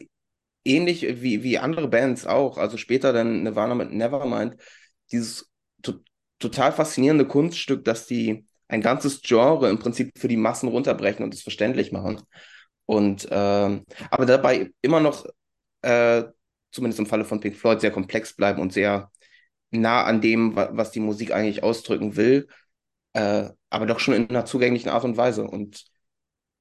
ähnlich 0.64 1.22
wie, 1.22 1.42
wie 1.42 1.58
andere 1.58 1.88
Bands 1.88 2.26
auch, 2.26 2.58
also 2.58 2.76
später 2.76 3.12
dann 3.12 3.42
Nirvana 3.42 3.74
mit 3.74 3.92
Nevermind, 3.92 4.56
dieses 5.12 5.50
to 5.82 5.94
total 6.38 6.72
faszinierende 6.72 7.26
Kunststück, 7.26 7.84
dass 7.84 8.06
die 8.06 8.46
ein 8.70 8.80
ganzes 8.80 9.22
Genre 9.22 9.68
im 9.68 9.78
Prinzip 9.78 10.16
für 10.18 10.28
die 10.28 10.36
Massen 10.36 10.68
runterbrechen 10.68 11.24
und 11.24 11.34
es 11.34 11.42
verständlich 11.42 11.92
machen. 11.92 12.22
Und 12.86 13.28
ähm, 13.30 13.84
aber 14.10 14.26
dabei 14.26 14.70
immer 14.82 15.00
noch, 15.00 15.26
äh, 15.82 16.24
zumindest 16.72 17.00
im 17.00 17.06
Falle 17.06 17.24
von 17.24 17.40
Pink 17.40 17.56
Floyd, 17.56 17.80
sehr 17.80 17.90
komplex 17.90 18.34
bleiben 18.34 18.60
und 18.60 18.72
sehr 18.72 19.10
nah 19.70 20.04
an 20.04 20.20
dem, 20.20 20.56
was 20.56 20.90
die 20.90 21.00
Musik 21.00 21.32
eigentlich 21.32 21.62
ausdrücken 21.62 22.16
will, 22.16 22.48
äh, 23.12 23.50
aber 23.70 23.86
doch 23.86 24.00
schon 24.00 24.14
in 24.14 24.28
einer 24.30 24.44
zugänglichen 24.44 24.88
Art 24.90 25.04
und 25.04 25.16
Weise. 25.16 25.44
Und 25.44 25.84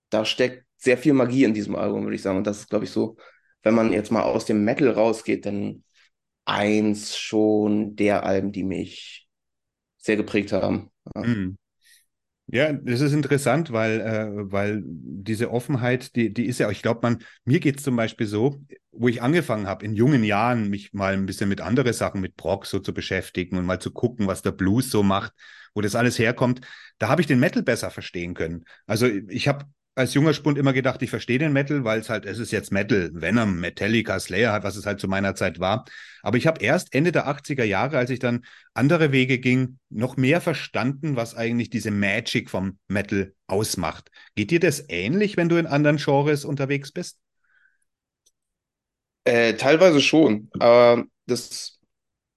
da 0.10 0.26
steckt 0.26 0.66
sehr 0.78 0.98
viel 0.98 1.14
Magie 1.14 1.44
in 1.44 1.54
diesem 1.54 1.76
Album, 1.76 2.04
würde 2.04 2.16
ich 2.16 2.22
sagen. 2.22 2.38
Und 2.38 2.48
das 2.48 2.60
ist, 2.60 2.70
glaube 2.70 2.86
ich, 2.86 2.92
so, 2.92 3.18
wenn 3.64 3.76
man 3.76 3.92
jetzt 3.92 4.12
mal 4.12 4.24
aus 4.24 4.46
dem 4.46 4.64
Metal 4.64 4.90
rausgeht, 4.90 5.46
dann 5.46 5.84
eins 6.46 7.18
schon 7.18 7.96
der 7.96 8.24
Alben, 8.24 8.52
die 8.52 8.64
mich 8.64 9.28
sehr 9.98 10.16
geprägt 10.16 10.52
haben. 10.52 10.90
Mhm. 11.16 11.59
Ja, 12.52 12.74
das 12.74 13.02
ist 13.02 13.14
interessant, 13.14 13.72
weil, 13.72 14.02
äh, 14.02 14.28
weil 14.52 14.82
diese 14.84 15.52
Offenheit, 15.52 16.16
die, 16.16 16.34
die 16.34 16.46
ist 16.48 16.60
ja, 16.60 16.70
ich 16.72 16.82
glaube, 16.82 17.02
man, 17.04 17.20
mir 17.46 17.60
geht 17.60 17.78
es 17.78 17.84
zum 17.84 17.96
Beispiel 17.96 18.26
so, 18.26 18.60
wo 18.92 19.08
ich 19.08 19.22
angefangen 19.22 19.68
habe, 19.68 19.86
in 19.86 19.94
jungen 19.94 20.24
Jahren 20.24 20.68
mich 20.68 20.92
mal 20.92 21.14
ein 21.14 21.28
bisschen 21.28 21.48
mit 21.48 21.62
anderen 21.62 21.94
Sachen, 21.94 22.22
mit 22.22 22.36
Brock 22.36 22.66
so 22.66 22.80
zu 22.80 22.92
beschäftigen 22.92 23.56
und 23.58 23.66
mal 23.66 23.80
zu 23.80 23.92
gucken, 23.92 24.26
was 24.26 24.42
der 24.42 24.52
Blues 24.52 24.90
so 24.90 25.04
macht, 25.04 25.32
wo 25.76 25.82
das 25.82 25.94
alles 25.94 26.18
herkommt, 26.18 26.62
da 26.98 27.08
habe 27.10 27.22
ich 27.22 27.28
den 27.28 27.40
Metal 27.40 27.62
besser 27.62 27.92
verstehen 27.92 28.34
können. 28.34 28.66
Also 28.88 29.06
ich 29.06 29.48
habe 29.48 29.66
als 29.96 30.14
junger 30.14 30.34
Spund 30.34 30.58
immer 30.58 30.72
gedacht, 30.72 31.02
ich 31.02 31.10
verstehe 31.10 31.40
den 31.40 31.52
Metal, 31.52 31.84
weil 31.84 32.00
es 32.00 32.10
halt, 32.10 32.26
es 32.26 32.40
ist 32.40 32.52
jetzt 32.52 32.72
Metal, 32.72 33.10
Venom, 33.14 33.60
Metallica, 33.60 34.18
Slayer, 34.20 34.64
was 34.64 34.78
es 34.78 34.86
halt 34.86 35.00
zu 35.02 35.08
meiner 35.08 35.36
Zeit 35.36 35.60
war. 35.60 35.84
Aber 36.22 36.38
ich 36.38 36.48
habe 36.48 36.64
erst 36.64 36.94
Ende 36.96 37.12
der 37.12 37.28
80er 37.28 37.66
Jahre, 37.66 37.98
als 37.98 38.10
ich 38.10 38.20
dann 38.20 38.46
andere 38.74 39.12
Wege 39.12 39.40
ging, 39.40 39.78
noch 39.90 40.16
mehr 40.16 40.40
verstanden, 40.40 41.16
was 41.18 41.36
eigentlich 41.36 41.70
diese 41.70 41.92
Magic 41.92 42.50
vom 42.50 42.78
Metal 42.88 43.34
ausmacht. 43.48 44.10
Geht 44.36 44.52
dir 44.52 44.62
das 44.62 44.86
ähnlich, 44.88 45.36
wenn 45.36 45.50
du 45.50 45.58
in 45.58 45.68
anderen 45.68 45.98
Genres 45.98 46.46
unterwegs 46.46 46.92
bist? 46.92 47.20
Äh, 49.26 49.56
teilweise 49.56 50.00
schon. 50.02 50.50
Äh, 50.60 51.04
das, 51.26 51.78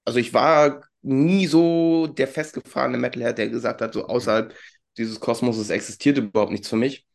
also 0.04 0.18
ich 0.18 0.34
war 0.34 0.82
nie 1.02 1.46
so 1.46 2.08
der 2.08 2.26
festgefahrene 2.26 2.98
Metalhead, 2.98 3.38
der 3.38 3.48
gesagt 3.48 3.80
hat, 3.82 3.94
so 3.94 4.06
außerhalb 4.06 4.52
dieses 4.96 5.20
Kosmoses 5.20 5.70
existiert 5.70 6.18
überhaupt 6.18 6.52
nichts 6.52 6.68
für 6.68 6.76
mich 6.76 7.06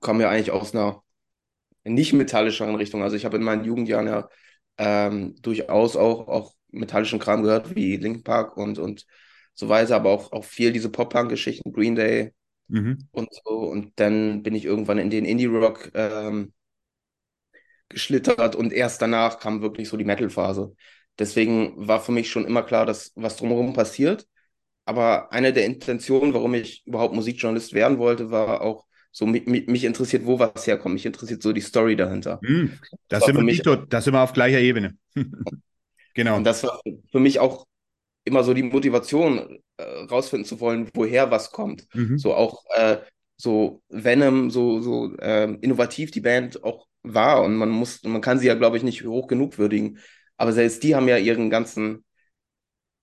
komme 0.00 0.22
ja 0.22 0.30
eigentlich 0.30 0.50
aus 0.50 0.74
einer 0.74 1.02
nicht 1.84 2.12
metallischeren 2.12 2.76
Richtung. 2.76 3.02
Also 3.02 3.16
ich 3.16 3.24
habe 3.24 3.36
in 3.36 3.42
meinen 3.42 3.64
Jugendjahren 3.64 4.06
ja 4.06 4.28
ähm, 4.78 5.34
durchaus 5.42 5.96
auch, 5.96 6.28
auch 6.28 6.54
metallischen 6.70 7.18
Kram 7.18 7.42
gehört, 7.42 7.74
wie 7.74 7.96
Linkin 7.96 8.22
Park 8.22 8.56
und, 8.56 8.78
und 8.78 9.06
so 9.54 9.68
weiter, 9.68 9.96
aber 9.96 10.10
auch, 10.10 10.32
auch 10.32 10.44
viel 10.44 10.72
diese 10.72 10.90
Pop-Punk-Geschichten, 10.90 11.72
Green 11.72 11.94
Day 11.94 12.32
mhm. 12.68 13.08
und 13.12 13.28
so. 13.32 13.50
Und 13.50 13.92
dann 13.96 14.42
bin 14.42 14.54
ich 14.54 14.64
irgendwann 14.64 14.98
in 14.98 15.10
den 15.10 15.24
Indie-Rock 15.24 15.90
ähm, 15.94 16.52
geschlittert 17.88 18.54
und 18.54 18.72
erst 18.72 19.02
danach 19.02 19.40
kam 19.40 19.62
wirklich 19.62 19.88
so 19.88 19.96
die 19.96 20.04
Metal-Phase. 20.04 20.74
Deswegen 21.18 21.74
war 21.76 22.00
für 22.00 22.12
mich 22.12 22.30
schon 22.30 22.46
immer 22.46 22.62
klar, 22.62 22.86
dass 22.86 23.12
was 23.16 23.36
drumherum 23.36 23.72
passiert. 23.72 24.26
Aber 24.86 25.32
eine 25.32 25.52
der 25.52 25.66
Intentionen, 25.66 26.32
warum 26.32 26.54
ich 26.54 26.86
überhaupt 26.86 27.14
Musikjournalist 27.14 27.74
werden 27.74 27.98
wollte, 27.98 28.30
war 28.30 28.62
auch 28.62 28.86
so 29.12 29.26
mich, 29.26 29.46
mich 29.46 29.84
interessiert, 29.84 30.24
wo 30.24 30.38
was 30.38 30.66
herkommt. 30.66 30.94
Mich 30.94 31.06
interessiert 31.06 31.42
so 31.42 31.52
die 31.52 31.60
Story 31.60 31.96
dahinter. 31.96 32.38
Mm, 32.42 32.66
das, 33.08 33.20
das 33.20 33.24
sind 33.26 33.36
wir 33.36 33.42
mich, 33.42 33.62
dort, 33.62 33.92
das 33.92 34.04
sind 34.04 34.14
wir 34.14 34.22
auf 34.22 34.32
gleicher 34.32 34.60
Ebene. 34.60 34.96
genau. 36.14 36.36
Und 36.36 36.44
das 36.44 36.62
war 36.62 36.80
für 37.10 37.20
mich 37.20 37.40
auch 37.40 37.66
immer 38.24 38.44
so 38.44 38.54
die 38.54 38.62
Motivation, 38.62 39.58
äh, 39.76 39.82
rausfinden 40.10 40.44
zu 40.44 40.60
wollen, 40.60 40.88
woher 40.94 41.30
was 41.30 41.50
kommt. 41.50 41.86
Mhm. 41.94 42.18
So 42.18 42.34
auch 42.34 42.64
äh, 42.76 42.98
so 43.36 43.82
Venom, 43.88 44.50
so, 44.50 44.80
so 44.80 45.16
äh, 45.16 45.50
innovativ 45.60 46.10
die 46.10 46.20
Band 46.20 46.62
auch 46.62 46.86
war. 47.02 47.42
Und 47.42 47.56
man 47.56 47.70
muss, 47.70 48.02
man 48.04 48.20
kann 48.20 48.38
sie 48.38 48.46
ja, 48.46 48.54
glaube 48.54 48.76
ich, 48.76 48.82
nicht 48.82 49.04
hoch 49.04 49.26
genug 49.26 49.58
würdigen. 49.58 49.98
Aber 50.36 50.52
selbst 50.52 50.82
die 50.82 50.94
haben 50.94 51.08
ja 51.08 51.16
ihren 51.16 51.50
ganzen 51.50 52.04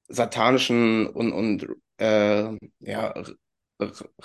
satanischen 0.08 1.08
und, 1.08 1.34
und 1.34 1.68
äh, 1.98 2.56
ja, 2.80 3.14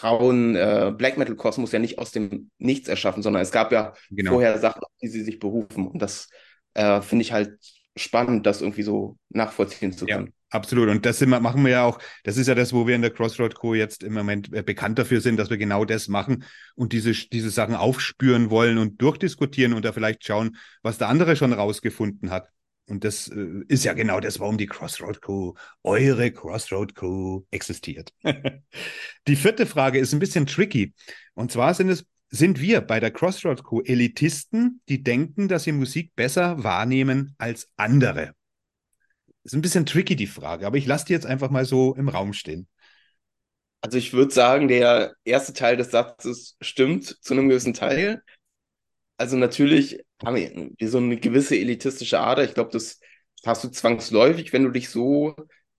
rauen 0.02 0.56
äh, 0.56 0.92
Black 0.96 1.18
Metal 1.18 1.36
Kosmos 1.36 1.72
ja 1.72 1.78
nicht 1.78 1.98
aus 1.98 2.10
dem 2.10 2.50
Nichts 2.58 2.88
erschaffen, 2.88 3.22
sondern 3.22 3.42
es 3.42 3.52
gab 3.52 3.72
ja 3.72 3.94
genau. 4.10 4.32
vorher 4.32 4.58
Sachen, 4.58 4.82
auf 4.82 4.90
die 5.02 5.08
sie 5.08 5.22
sich 5.22 5.38
berufen. 5.38 5.86
Und 5.86 6.00
das 6.00 6.28
äh, 6.74 7.00
finde 7.02 7.22
ich 7.22 7.32
halt 7.32 7.58
spannend, 7.96 8.46
das 8.46 8.62
irgendwie 8.62 8.82
so 8.82 9.18
nachvollziehen 9.28 9.92
zu 9.92 10.06
können. 10.06 10.26
Ja, 10.26 10.32
absolut. 10.50 10.88
Und 10.88 11.04
das 11.04 11.20
wir, 11.20 11.26
machen 11.26 11.64
wir 11.64 11.72
ja 11.72 11.84
auch, 11.84 11.98
das 12.24 12.38
ist 12.38 12.46
ja 12.46 12.54
das, 12.54 12.72
wo 12.72 12.86
wir 12.86 12.94
in 12.94 13.02
der 13.02 13.10
Crossroad 13.10 13.54
Co. 13.54 13.74
jetzt 13.74 14.02
im 14.02 14.14
Moment 14.14 14.52
äh, 14.52 14.62
bekannt 14.62 14.98
dafür 14.98 15.20
sind, 15.20 15.36
dass 15.36 15.50
wir 15.50 15.58
genau 15.58 15.84
das 15.84 16.08
machen 16.08 16.44
und 16.74 16.92
diese, 16.92 17.12
diese 17.12 17.50
Sachen 17.50 17.74
aufspüren 17.74 18.50
wollen 18.50 18.78
und 18.78 19.00
durchdiskutieren 19.02 19.74
und 19.74 19.84
da 19.84 19.92
vielleicht 19.92 20.24
schauen, 20.24 20.56
was 20.82 20.98
der 20.98 21.08
andere 21.08 21.36
schon 21.36 21.52
rausgefunden 21.52 22.30
hat. 22.30 22.48
Und 22.88 23.04
das 23.04 23.28
äh, 23.28 23.62
ist 23.68 23.84
ja 23.84 23.92
genau 23.92 24.20
das, 24.20 24.40
warum 24.40 24.58
die 24.58 24.66
Crossroad 24.66 25.20
Crew, 25.22 25.54
eure 25.82 26.32
Crossroad 26.32 26.94
Crew 26.94 27.42
existiert. 27.50 28.12
die 29.28 29.36
vierte 29.36 29.66
Frage 29.66 29.98
ist 29.98 30.12
ein 30.12 30.18
bisschen 30.18 30.46
tricky. 30.46 30.94
Und 31.34 31.52
zwar 31.52 31.74
sind 31.74 31.88
es, 31.88 32.04
sind 32.30 32.60
wir 32.60 32.80
bei 32.80 32.98
der 32.98 33.10
Crossroad 33.10 33.62
Crew 33.64 33.80
Elitisten, 33.84 34.80
die 34.88 35.02
denken, 35.02 35.48
dass 35.48 35.64
sie 35.64 35.72
Musik 35.72 36.14
besser 36.16 36.62
wahrnehmen 36.62 37.34
als 37.38 37.70
andere? 37.76 38.34
Ist 39.44 39.54
ein 39.54 39.62
bisschen 39.62 39.86
tricky, 39.86 40.16
die 40.16 40.26
Frage, 40.26 40.66
aber 40.66 40.76
ich 40.76 40.86
lasse 40.86 41.06
die 41.06 41.12
jetzt 41.12 41.26
einfach 41.26 41.50
mal 41.50 41.64
so 41.64 41.94
im 41.94 42.08
Raum 42.08 42.32
stehen. 42.32 42.68
Also 43.80 43.98
ich 43.98 44.12
würde 44.12 44.32
sagen, 44.32 44.68
der 44.68 45.14
erste 45.24 45.52
Teil 45.52 45.76
des 45.76 45.90
Satzes 45.90 46.56
stimmt 46.60 47.04
zu 47.04 47.34
einem 47.34 47.48
gewissen 47.48 47.74
Teil. 47.74 48.22
Also 49.16 49.36
natürlich 49.36 50.04
haben 50.24 50.76
so 50.80 50.98
eine 50.98 51.18
gewisse 51.18 51.56
elitistische 51.56 52.20
Ader. 52.20 52.44
Ich 52.44 52.54
glaube, 52.54 52.70
das 52.70 53.00
hast 53.44 53.64
du 53.64 53.68
zwangsläufig, 53.68 54.52
wenn 54.52 54.64
du 54.64 54.70
dich 54.70 54.88
so 54.90 55.34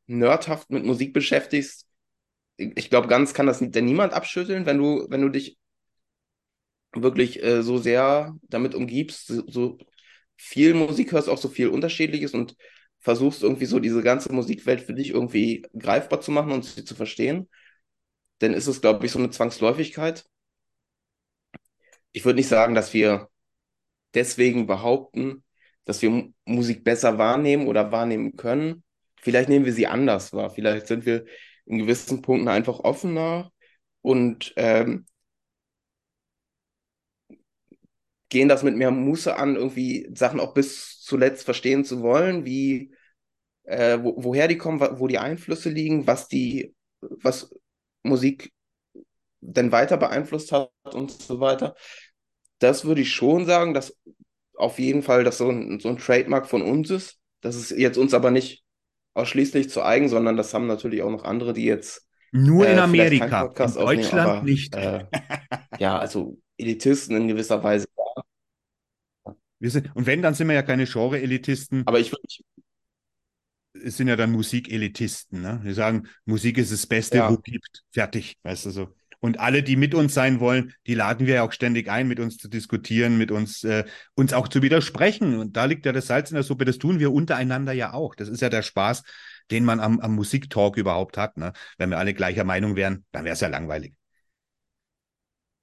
nerdhaft 0.07 0.69
mit 0.69 0.85
Musik 0.85 1.13
beschäftigst. 1.13 1.87
Ich 2.57 2.89
glaube, 2.89 3.07
ganz 3.07 3.33
kann 3.33 3.47
das 3.47 3.59
denn 3.59 3.85
niemand 3.85 4.13
abschütteln, 4.13 4.65
wenn 4.65 4.77
du, 4.77 5.07
wenn 5.09 5.21
du 5.21 5.29
dich 5.29 5.57
wirklich 6.95 7.41
äh, 7.43 7.63
so 7.63 7.77
sehr 7.77 8.35
damit 8.43 8.75
umgibst, 8.75 9.27
so 9.27 9.77
viel 10.37 10.73
Musik 10.73 11.11
hörst, 11.11 11.29
auch 11.29 11.37
so 11.37 11.49
viel 11.49 11.69
Unterschiedliches 11.69 12.33
und 12.33 12.55
versuchst 12.99 13.43
irgendwie 13.43 13.65
so 13.65 13.79
diese 13.79 14.01
ganze 14.03 14.31
Musikwelt 14.31 14.81
für 14.81 14.93
dich 14.93 15.09
irgendwie 15.09 15.65
greifbar 15.77 16.21
zu 16.21 16.31
machen 16.31 16.51
und 16.51 16.63
sie 16.65 16.85
zu 16.85 16.95
verstehen, 16.95 17.49
dann 18.39 18.53
ist 18.53 18.67
es, 18.67 18.81
glaube 18.81 19.05
ich, 19.05 19.11
so 19.11 19.19
eine 19.19 19.29
Zwangsläufigkeit. 19.31 20.25
Ich 22.11 22.25
würde 22.25 22.37
nicht 22.37 22.47
sagen, 22.47 22.75
dass 22.75 22.93
wir 22.93 23.29
deswegen 24.13 24.67
behaupten, 24.67 25.43
dass 25.85 26.01
wir 26.01 26.29
Musik 26.45 26.83
besser 26.83 27.17
wahrnehmen 27.17 27.67
oder 27.67 27.91
wahrnehmen 27.91 28.35
können. 28.35 28.83
Vielleicht 29.21 29.49
nehmen 29.49 29.65
wir 29.65 29.73
sie 29.73 29.87
anders 29.87 30.33
wahr. 30.33 30.49
Vielleicht 30.49 30.87
sind 30.87 31.05
wir 31.05 31.25
in 31.65 31.79
gewissen 31.79 32.21
Punkten 32.21 32.47
einfach 32.47 32.79
offener 32.79 33.51
und 34.01 34.53
ähm, 34.57 35.05
gehen 38.29 38.49
das 38.49 38.63
mit 38.63 38.75
mehr 38.75 38.91
Muße 38.91 39.35
an, 39.35 39.55
irgendwie 39.55 40.09
Sachen 40.13 40.39
auch 40.39 40.53
bis 40.53 40.99
zuletzt 41.01 41.45
verstehen 41.45 41.85
zu 41.85 42.01
wollen, 42.01 42.45
wie 42.45 42.93
äh, 43.63 43.99
wo, 44.01 44.15
woher 44.17 44.47
die 44.47 44.57
kommen, 44.57 44.79
wo 44.99 45.07
die 45.07 45.19
Einflüsse 45.19 45.69
liegen, 45.69 46.07
was 46.07 46.27
die, 46.27 46.75
was 47.01 47.53
Musik 48.03 48.51
denn 49.41 49.71
weiter 49.71 49.97
beeinflusst 49.97 50.51
hat 50.51 50.71
und 50.93 51.11
so 51.11 51.39
weiter. 51.39 51.75
Das 52.59 52.85
würde 52.85 53.01
ich 53.01 53.13
schon 53.13 53.45
sagen, 53.45 53.73
dass 53.73 53.97
auf 54.55 54.79
jeden 54.79 55.03
Fall 55.03 55.23
das 55.23 55.37
so 55.37 55.49
ein, 55.49 55.79
so 55.79 55.89
ein 55.89 55.97
Trademark 55.97 56.47
von 56.47 56.61
uns 56.61 56.89
ist. 56.89 57.19
Das 57.41 57.55
ist 57.55 57.71
jetzt 57.71 57.97
uns 57.97 58.13
aber 58.13 58.31
nicht 58.31 58.63
ausschließlich 59.13 59.69
zu 59.69 59.83
eigen, 59.83 60.09
sondern 60.09 60.37
das 60.37 60.53
haben 60.53 60.67
natürlich 60.67 61.01
auch 61.01 61.11
noch 61.11 61.23
andere, 61.23 61.53
die 61.53 61.65
jetzt 61.65 62.07
nur 62.31 62.67
in 62.67 62.77
äh, 62.77 62.81
Amerika, 62.81 63.45
in 63.45 63.73
Deutschland 63.73 64.29
aber, 64.29 64.43
nicht. 64.43 64.75
Äh, 64.75 65.05
ja, 65.79 65.99
also 65.99 66.39
Elitisten 66.57 67.15
in 67.15 67.27
gewisser 67.27 67.63
Weise. 67.63 67.85
Wir 69.59 69.69
sind, 69.69 69.95
und 69.95 70.07
wenn, 70.07 70.21
dann 70.21 70.33
sind 70.33 70.47
wir 70.47 70.55
ja 70.55 70.63
keine 70.63 70.85
Genre-Elitisten. 70.85 71.83
Aber 71.85 71.99
ich, 71.99 72.11
ich 72.27 72.43
es 73.73 73.97
sind 73.97 74.07
ja 74.07 74.15
dann 74.15 74.31
Musikelitisten. 74.31 75.41
Ne? 75.41 75.61
Die 75.65 75.73
sagen, 75.73 76.07
Musik 76.25 76.57
ist 76.57 76.71
das 76.71 76.87
Beste, 76.87 77.17
ja. 77.17 77.31
wo 77.31 77.37
gibt. 77.37 77.83
Fertig, 77.91 78.37
weißt 78.43 78.65
du 78.67 78.69
so. 78.71 78.95
Und 79.23 79.39
alle, 79.39 79.63
die 79.63 79.77
mit 79.77 79.95
uns 79.95 80.13
sein 80.13 80.41
wollen, 80.41 80.73
die 80.85 80.95
laden 80.95 81.25
wir 81.27 81.35
ja 81.35 81.43
auch 81.43 81.53
ständig 81.53 81.89
ein, 81.89 82.09
mit 82.09 82.19
uns 82.19 82.35
zu 82.35 82.49
diskutieren, 82.49 83.17
mit 83.17 83.31
uns, 83.31 83.63
äh, 83.63 83.85
uns 84.15 84.33
auch 84.33 84.49
zu 84.49 84.61
widersprechen. 84.61 85.39
Und 85.39 85.55
da 85.55 85.63
liegt 85.63 85.85
ja 85.85 85.93
das 85.93 86.07
Salz 86.07 86.29
in 86.29 86.35
der 86.35 86.43
Suppe. 86.43 86.65
Das 86.65 86.77
tun 86.77 86.99
wir 86.99 87.13
untereinander 87.13 87.71
ja 87.71 87.93
auch. 87.93 88.15
Das 88.15 88.27
ist 88.27 88.41
ja 88.41 88.49
der 88.49 88.63
Spaß, 88.63 89.03
den 89.49 89.63
man 89.63 89.79
am, 89.79 90.01
am 90.01 90.13
Musiktalk 90.13 90.75
überhaupt 90.75 91.17
hat. 91.17 91.37
Ne? 91.37 91.53
Wenn 91.77 91.89
wir 91.89 91.99
alle 91.99 92.13
gleicher 92.13 92.43
Meinung 92.43 92.75
wären, 92.75 93.05
dann 93.13 93.23
wäre 93.23 93.31
es 93.31 93.39
ja 93.39 93.47
langweilig. 93.47 93.93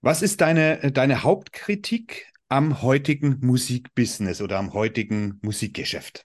Was 0.01 0.23
ist 0.23 0.41
deine, 0.41 0.91
deine 0.91 1.23
Hauptkritik 1.23 2.33
am 2.49 2.81
heutigen 2.81 3.41
Musikbusiness 3.43 4.41
oder 4.41 4.59
am 4.59 4.73
heutigen 4.73 5.39
Musikgeschäft? 5.43 6.25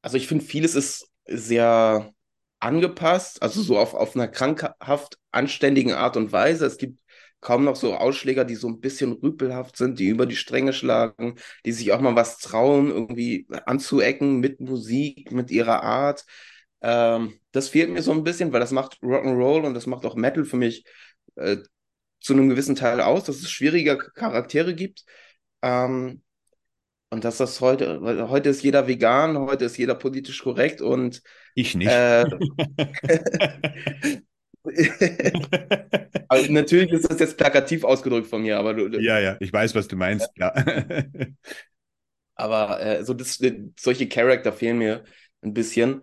Also 0.00 0.16
ich 0.16 0.28
finde, 0.28 0.44
vieles 0.44 0.76
ist 0.76 1.10
sehr 1.26 2.14
angepasst, 2.62 3.42
also 3.42 3.60
so 3.60 3.78
auf, 3.78 3.94
auf 3.94 4.14
einer 4.14 4.28
krankhaft 4.28 5.18
anständigen 5.32 5.92
Art 5.94 6.16
und 6.16 6.32
Weise. 6.32 6.66
Es 6.66 6.78
gibt 6.78 7.00
kaum 7.40 7.64
noch 7.64 7.74
so 7.76 7.94
Ausschläger, 7.96 8.44
die 8.44 8.54
so 8.54 8.68
ein 8.68 8.80
bisschen 8.80 9.12
rüpelhaft 9.12 9.76
sind, 9.76 9.98
die 9.98 10.06
über 10.06 10.26
die 10.26 10.36
Stränge 10.36 10.72
schlagen, 10.72 11.36
die 11.66 11.72
sich 11.72 11.92
auch 11.92 12.00
mal 12.00 12.14
was 12.14 12.38
trauen, 12.38 12.90
irgendwie 12.90 13.48
anzuecken 13.66 14.38
mit 14.38 14.60
Musik, 14.60 15.32
mit 15.32 15.50
ihrer 15.50 15.82
Art. 15.82 16.24
Ähm, 16.82 17.40
das 17.50 17.68
fehlt 17.68 17.90
mir 17.90 18.02
so 18.02 18.12
ein 18.12 18.22
bisschen, 18.24 18.52
weil 18.52 18.60
das 18.60 18.70
macht 18.70 19.00
Rock'n'Roll 19.02 19.66
und 19.66 19.74
das 19.74 19.86
macht 19.86 20.06
auch 20.06 20.14
Metal 20.14 20.44
für 20.44 20.56
mich 20.56 20.84
äh, 21.34 21.56
zu 22.20 22.32
einem 22.32 22.48
gewissen 22.48 22.76
Teil 22.76 23.00
aus, 23.00 23.24
dass 23.24 23.36
es 23.36 23.50
schwierige 23.50 23.98
Charaktere 23.98 24.74
gibt. 24.74 25.04
Ähm, 25.62 26.22
und 27.10 27.24
dass 27.24 27.38
das 27.38 27.60
heute, 27.60 28.00
heute 28.30 28.48
ist 28.48 28.62
jeder 28.62 28.86
vegan, 28.86 29.36
heute 29.38 29.64
ist 29.66 29.76
jeder 29.76 29.96
politisch 29.96 30.42
korrekt 30.42 30.80
und 30.80 31.22
ich 31.54 31.74
nicht. 31.74 31.90
Äh, 31.90 32.24
also 36.28 36.52
natürlich 36.52 36.92
ist 36.92 37.10
das 37.10 37.18
jetzt 37.18 37.36
plakativ 37.36 37.84
ausgedrückt 37.84 38.28
von 38.28 38.42
mir, 38.42 38.58
aber 38.58 38.74
du. 38.74 38.88
Ja, 39.00 39.18
ja, 39.18 39.36
ich 39.40 39.52
weiß, 39.52 39.74
was 39.74 39.88
du 39.88 39.96
meinst, 39.96 40.30
ja. 40.36 40.52
aber 42.34 42.80
äh, 42.80 43.04
so 43.04 43.14
das, 43.14 43.40
solche 43.78 44.08
Charakter 44.08 44.52
fehlen 44.52 44.78
mir 44.78 45.04
ein 45.42 45.54
bisschen. 45.54 46.02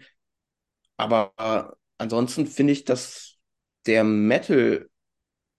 Aber 0.97 1.33
äh, 1.37 1.63
ansonsten 1.97 2.47
finde 2.47 2.73
ich, 2.73 2.83
dass 2.83 3.37
der 3.85 4.03
Metal, 4.03 4.89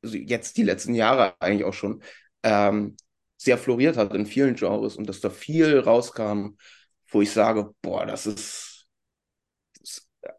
also 0.02 0.16
jetzt 0.16 0.56
die 0.56 0.62
letzten 0.62 0.94
Jahre 0.94 1.34
eigentlich 1.40 1.64
auch 1.64 1.74
schon, 1.74 2.02
ähm, 2.42 2.96
sehr 3.36 3.56
floriert 3.56 3.96
hat 3.96 4.14
in 4.14 4.26
vielen 4.26 4.54
Genres 4.54 4.96
und 4.96 5.08
dass 5.08 5.20
da 5.20 5.30
viel 5.30 5.78
rauskam, 5.78 6.56
wo 7.08 7.22
ich 7.22 7.30
sage, 7.30 7.74
boah, 7.80 8.04
das 8.04 8.26
ist, 8.26 8.69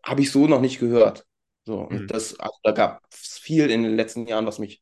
habe 0.03 0.21
ich 0.21 0.31
so 0.31 0.47
noch 0.47 0.61
nicht 0.61 0.79
gehört. 0.79 1.25
So, 1.63 1.81
und 1.81 2.03
mhm. 2.03 2.07
das, 2.07 2.39
also 2.39 2.55
da 2.63 2.71
gab 2.71 3.01
es 3.11 3.37
viel 3.37 3.69
in 3.69 3.83
den 3.83 3.95
letzten 3.95 4.25
Jahren, 4.25 4.45
was 4.45 4.59
mich 4.59 4.81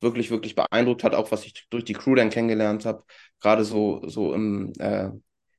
wirklich, 0.00 0.30
wirklich 0.30 0.54
beeindruckt 0.54 1.04
hat, 1.04 1.14
auch 1.14 1.30
was 1.32 1.44
ich 1.44 1.66
durch 1.70 1.84
die 1.84 1.94
Crew 1.94 2.14
dann 2.14 2.30
kennengelernt 2.30 2.84
habe, 2.84 3.04
gerade 3.40 3.64
so, 3.64 4.06
so 4.08 4.34
im 4.34 4.72
äh, 4.78 5.10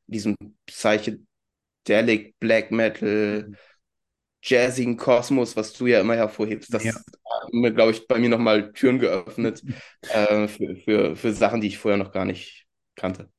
diesem 0.07 0.35
Psychedelic 0.65 2.35
Black 2.39 2.71
Metal, 2.71 3.47
mhm 3.47 3.57
jazzigen 4.49 4.97
Kosmos, 4.97 5.55
was 5.55 5.73
du 5.73 5.87
ja 5.87 6.01
immer 6.01 6.15
hervorhebst. 6.15 6.73
Das 6.73 6.83
ja. 6.83 6.93
hat 6.93 7.53
mir, 7.53 7.71
glaube 7.71 7.91
ich, 7.91 8.07
bei 8.07 8.17
mir 8.19 8.29
nochmal 8.29 8.71
Türen 8.73 8.99
geöffnet 8.99 9.63
äh, 10.09 10.47
für, 10.47 10.75
für, 10.75 11.15
für 11.15 11.33
Sachen, 11.33 11.61
die 11.61 11.67
ich 11.67 11.77
vorher 11.77 11.97
noch 11.97 12.11
gar 12.11 12.25
nicht 12.25 12.65
kannte. 12.95 13.29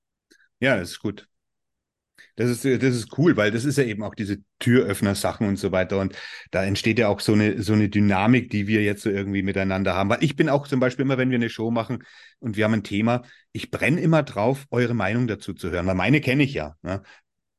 Ja, 0.60 0.76
das 0.76 0.90
ist 0.90 1.00
gut. 1.00 1.26
Das 2.38 2.50
ist, 2.50 2.64
das 2.64 2.94
ist 2.94 3.18
cool, 3.18 3.36
weil 3.36 3.50
das 3.50 3.64
ist 3.64 3.78
ja 3.78 3.84
eben 3.84 4.04
auch 4.04 4.14
diese 4.14 4.38
Türöffner-Sachen 4.60 5.48
und 5.48 5.56
so 5.56 5.72
weiter. 5.72 5.98
Und 5.98 6.14
da 6.52 6.62
entsteht 6.64 7.00
ja 7.00 7.08
auch 7.08 7.18
so 7.18 7.32
eine, 7.32 7.60
so 7.64 7.72
eine 7.72 7.88
Dynamik, 7.88 8.48
die 8.50 8.68
wir 8.68 8.80
jetzt 8.82 9.02
so 9.02 9.10
irgendwie 9.10 9.42
miteinander 9.42 9.94
haben. 9.94 10.08
Weil 10.08 10.22
ich 10.22 10.36
bin 10.36 10.48
auch 10.48 10.68
zum 10.68 10.78
Beispiel 10.78 11.04
immer, 11.04 11.18
wenn 11.18 11.30
wir 11.30 11.36
eine 11.36 11.50
Show 11.50 11.72
machen 11.72 12.04
und 12.38 12.56
wir 12.56 12.64
haben 12.64 12.74
ein 12.74 12.84
Thema, 12.84 13.22
ich 13.50 13.72
brenne 13.72 14.00
immer 14.00 14.22
drauf, 14.22 14.66
eure 14.70 14.94
Meinung 14.94 15.26
dazu 15.26 15.52
zu 15.52 15.72
hören, 15.72 15.86
weil 15.88 15.96
meine 15.96 16.20
kenne 16.20 16.44
ich 16.44 16.54
ja. 16.54 16.76
Ne? 16.82 17.02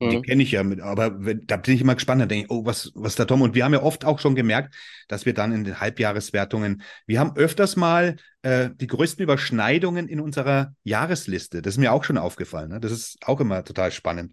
Die 0.02 0.16
mhm. 0.16 0.22
kenne 0.22 0.44
ich 0.44 0.52
ja, 0.52 0.64
mit, 0.64 0.80
aber 0.80 1.26
wenn, 1.26 1.46
da 1.46 1.58
bin 1.58 1.74
ich 1.74 1.82
immer 1.82 1.96
gespannt, 1.96 2.22
da 2.22 2.26
denke 2.26 2.46
ich, 2.46 2.50
oh, 2.50 2.66
was, 2.66 2.94
was 2.96 3.16
da 3.16 3.26
Tom? 3.26 3.42
Und 3.42 3.54
wir 3.54 3.66
haben 3.66 3.74
ja 3.74 3.84
oft 3.84 4.06
auch 4.06 4.20
schon 4.20 4.34
gemerkt, 4.34 4.74
dass 5.10 5.26
wir 5.26 5.34
dann 5.34 5.52
in 5.52 5.66
den 5.66 5.82
Halbjahreswertungen, 5.82 6.84
wir 7.06 7.20
haben 7.20 7.36
öfters 7.36 7.76
mal 7.76 8.16
äh, 8.44 8.70
die 8.74 8.88
größten 8.88 9.22
Überschneidungen 9.22 10.08
in 10.08 10.22
unserer 10.22 10.74
Jahresliste. 10.84 11.62
Das 11.62 11.74
ist 11.74 11.80
mir 11.80 11.92
auch 11.92 12.06
schon 12.06 12.18
aufgefallen. 12.18 12.70
Ne? 12.70 12.80
Das 12.80 12.94
ist 12.94 13.18
auch 13.26 13.42
immer 13.42 13.66
total 13.66 13.92
spannend. 13.92 14.32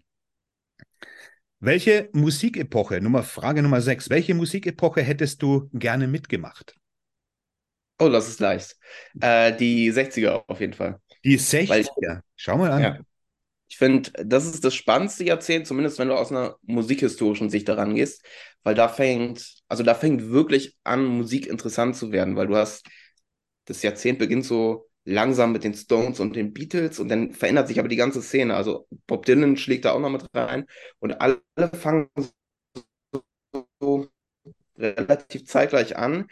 Welche 1.59 2.09
Musikepoche, 2.13 3.01
Nummer, 3.01 3.23
Frage 3.23 3.63
Nummer 3.63 3.81
sechs, 3.81 4.09
welche 4.09 4.35
Musikepoche 4.35 5.01
hättest 5.01 5.41
du 5.41 5.69
gerne 5.73 6.07
mitgemacht? 6.07 6.75
Oh, 7.99 8.09
das 8.09 8.27
ist 8.27 8.39
leicht. 8.39 8.75
Äh, 9.19 9.55
die 9.55 9.91
60er 9.91 10.43
auf 10.47 10.59
jeden 10.59 10.73
Fall. 10.73 11.01
Die 11.23 11.39
60er, 11.39 12.21
schau 12.35 12.57
mal 12.57 12.71
an. 12.71 12.81
Ja. 12.81 12.99
Ich 13.69 13.77
finde, 13.77 14.11
das 14.23 14.45
ist 14.45 14.63
das 14.63 14.75
spannendste 14.75 15.23
Jahrzehnt, 15.23 15.67
zumindest 15.67 15.97
wenn 15.99 16.07
du 16.07 16.15
aus 16.15 16.31
einer 16.31 16.57
musikhistorischen 16.61 17.49
Sicht 17.49 17.67
daran 17.67 17.95
gehst, 17.95 18.23
weil 18.63 18.75
da 18.75 18.87
fängt, 18.87 19.55
also 19.67 19.83
da 19.83 19.95
fängt 19.95 20.29
wirklich 20.29 20.77
an, 20.83 21.03
Musik 21.05 21.47
interessant 21.47 21.95
zu 21.95 22.11
werden, 22.11 22.35
weil 22.35 22.47
du 22.47 22.55
hast, 22.55 22.87
das 23.65 23.81
Jahrzehnt 23.81 24.19
beginnt 24.19 24.45
so 24.45 24.87
langsam 25.07 25.51
mit 25.53 25.63
den 25.63 25.73
Stones 25.73 26.19
und 26.19 26.35
den 26.35 26.53
Beatles 26.53 26.99
und 26.99 27.09
dann 27.09 27.31
verändert 27.31 27.67
sich 27.67 27.79
aber 27.79 27.87
die 27.87 27.95
ganze 27.95 28.21
Szene. 28.21 28.55
Also 28.55 28.87
Bob 29.07 29.25
Dylan 29.25 29.57
schlägt 29.57 29.85
da 29.85 29.93
auch 29.93 29.99
noch 29.99 30.09
mit 30.09 30.25
rein 30.33 30.65
und 30.99 31.21
alle 31.21 31.41
fangen 31.73 32.09
so 33.79 34.07
relativ 34.77 35.45
zeitgleich 35.45 35.97
an, 35.97 36.27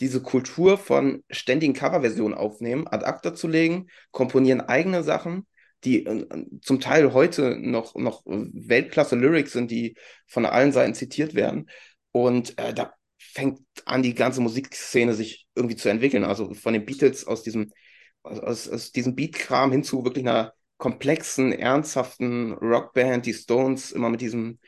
diese 0.00 0.22
Kultur 0.22 0.78
von 0.78 1.22
ständigen 1.30 1.74
Coverversionen 1.74 2.36
aufnehmen, 2.36 2.86
ad 2.86 3.04
acta 3.04 3.34
zu 3.34 3.48
legen, 3.48 3.88
komponieren 4.10 4.60
eigene 4.60 5.02
Sachen 5.02 5.46
die 5.84 6.04
äh, 6.06 6.26
zum 6.62 6.80
Teil 6.80 7.12
heute 7.12 7.56
noch, 7.58 7.94
noch 7.94 8.22
Weltklasse-Lyrics 8.26 9.52
sind, 9.52 9.70
die 9.70 9.96
von 10.26 10.44
allen 10.46 10.72
Seiten 10.72 10.94
zitiert 10.94 11.34
werden. 11.34 11.70
Und 12.12 12.58
äh, 12.58 12.74
da 12.74 12.92
fängt 13.18 13.60
an, 13.84 14.02
die 14.02 14.14
ganze 14.14 14.40
Musikszene 14.40 15.14
sich 15.14 15.46
irgendwie 15.54 15.76
zu 15.76 15.88
entwickeln. 15.88 16.24
Also 16.24 16.54
von 16.54 16.72
den 16.72 16.84
Beatles 16.84 17.26
aus 17.26 17.42
diesem, 17.42 17.72
aus, 18.22 18.68
aus 18.68 18.92
diesem 18.92 19.14
Beat-Kram 19.14 19.72
hin 19.72 19.84
zu 19.84 20.04
wirklich 20.04 20.26
einer 20.26 20.52
komplexen, 20.76 21.52
ernsthaften 21.52 22.54
Rockband, 22.54 23.26
die 23.26 23.34
Stones 23.34 23.92
immer 23.92 24.08
mit 24.08 24.20
diesem 24.20 24.58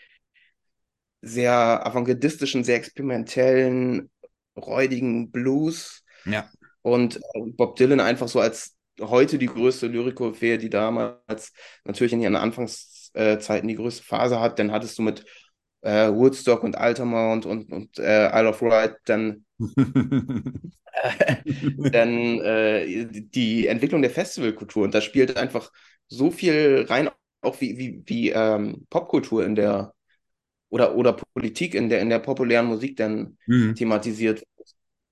sehr 1.22 1.86
avantgardistischen, 1.86 2.64
sehr 2.64 2.76
experimentellen, 2.76 4.10
räudigen 4.56 5.30
Blues. 5.30 6.04
Ja. 6.24 6.50
Und 6.82 7.16
äh, 7.16 7.20
Bob 7.56 7.76
Dylan 7.76 8.00
einfach 8.00 8.28
so 8.28 8.40
als 8.40 8.76
heute 9.00 9.38
die 9.38 9.46
größte 9.46 9.86
Lyrikophäe, 9.86 10.58
die 10.58 10.68
damals 10.68 11.52
natürlich 11.84 12.12
in 12.12 12.20
ihren 12.20 12.36
Anfangszeiten 12.36 13.68
die 13.68 13.76
größte 13.76 14.02
Phase 14.02 14.40
hat. 14.40 14.58
Dann 14.58 14.72
hattest 14.72 14.98
du 14.98 15.02
mit 15.02 15.24
äh, 15.83 16.09
Woodstock 16.09 16.62
und 16.64 16.77
Altamont 16.77 17.47
und, 17.47 17.71
und 17.71 17.99
äh, 17.99 18.29
Isle 18.29 18.49
of 18.49 18.62
Wight 18.62 18.97
dann, 19.05 19.45
äh, 19.59 21.37
dann 21.90 22.40
äh, 22.40 23.07
die 23.11 23.66
Entwicklung 23.66 24.03
der 24.03 24.11
Festivalkultur. 24.11 24.85
Und 24.85 24.95
da 24.95 25.01
spielt 25.01 25.37
einfach 25.37 25.71
so 26.09 26.31
viel 26.31 26.87
rein, 26.88 27.11
auch 27.40 27.61
wie, 27.61 27.79
wie, 27.79 28.03
wie 28.07 28.31
ähm, 28.31 28.87
Popkultur 28.90 29.45
in 29.45 29.55
der 29.55 29.92
oder, 30.68 30.97
oder 30.97 31.12
Politik 31.12 31.75
in 31.75 31.90
der, 31.90 32.01
in 32.01 32.09
der 32.09 32.18
populären 32.18 32.66
Musik 32.66 32.97
dann 32.97 33.37
mhm. 33.47 33.75
thematisiert 33.75 34.42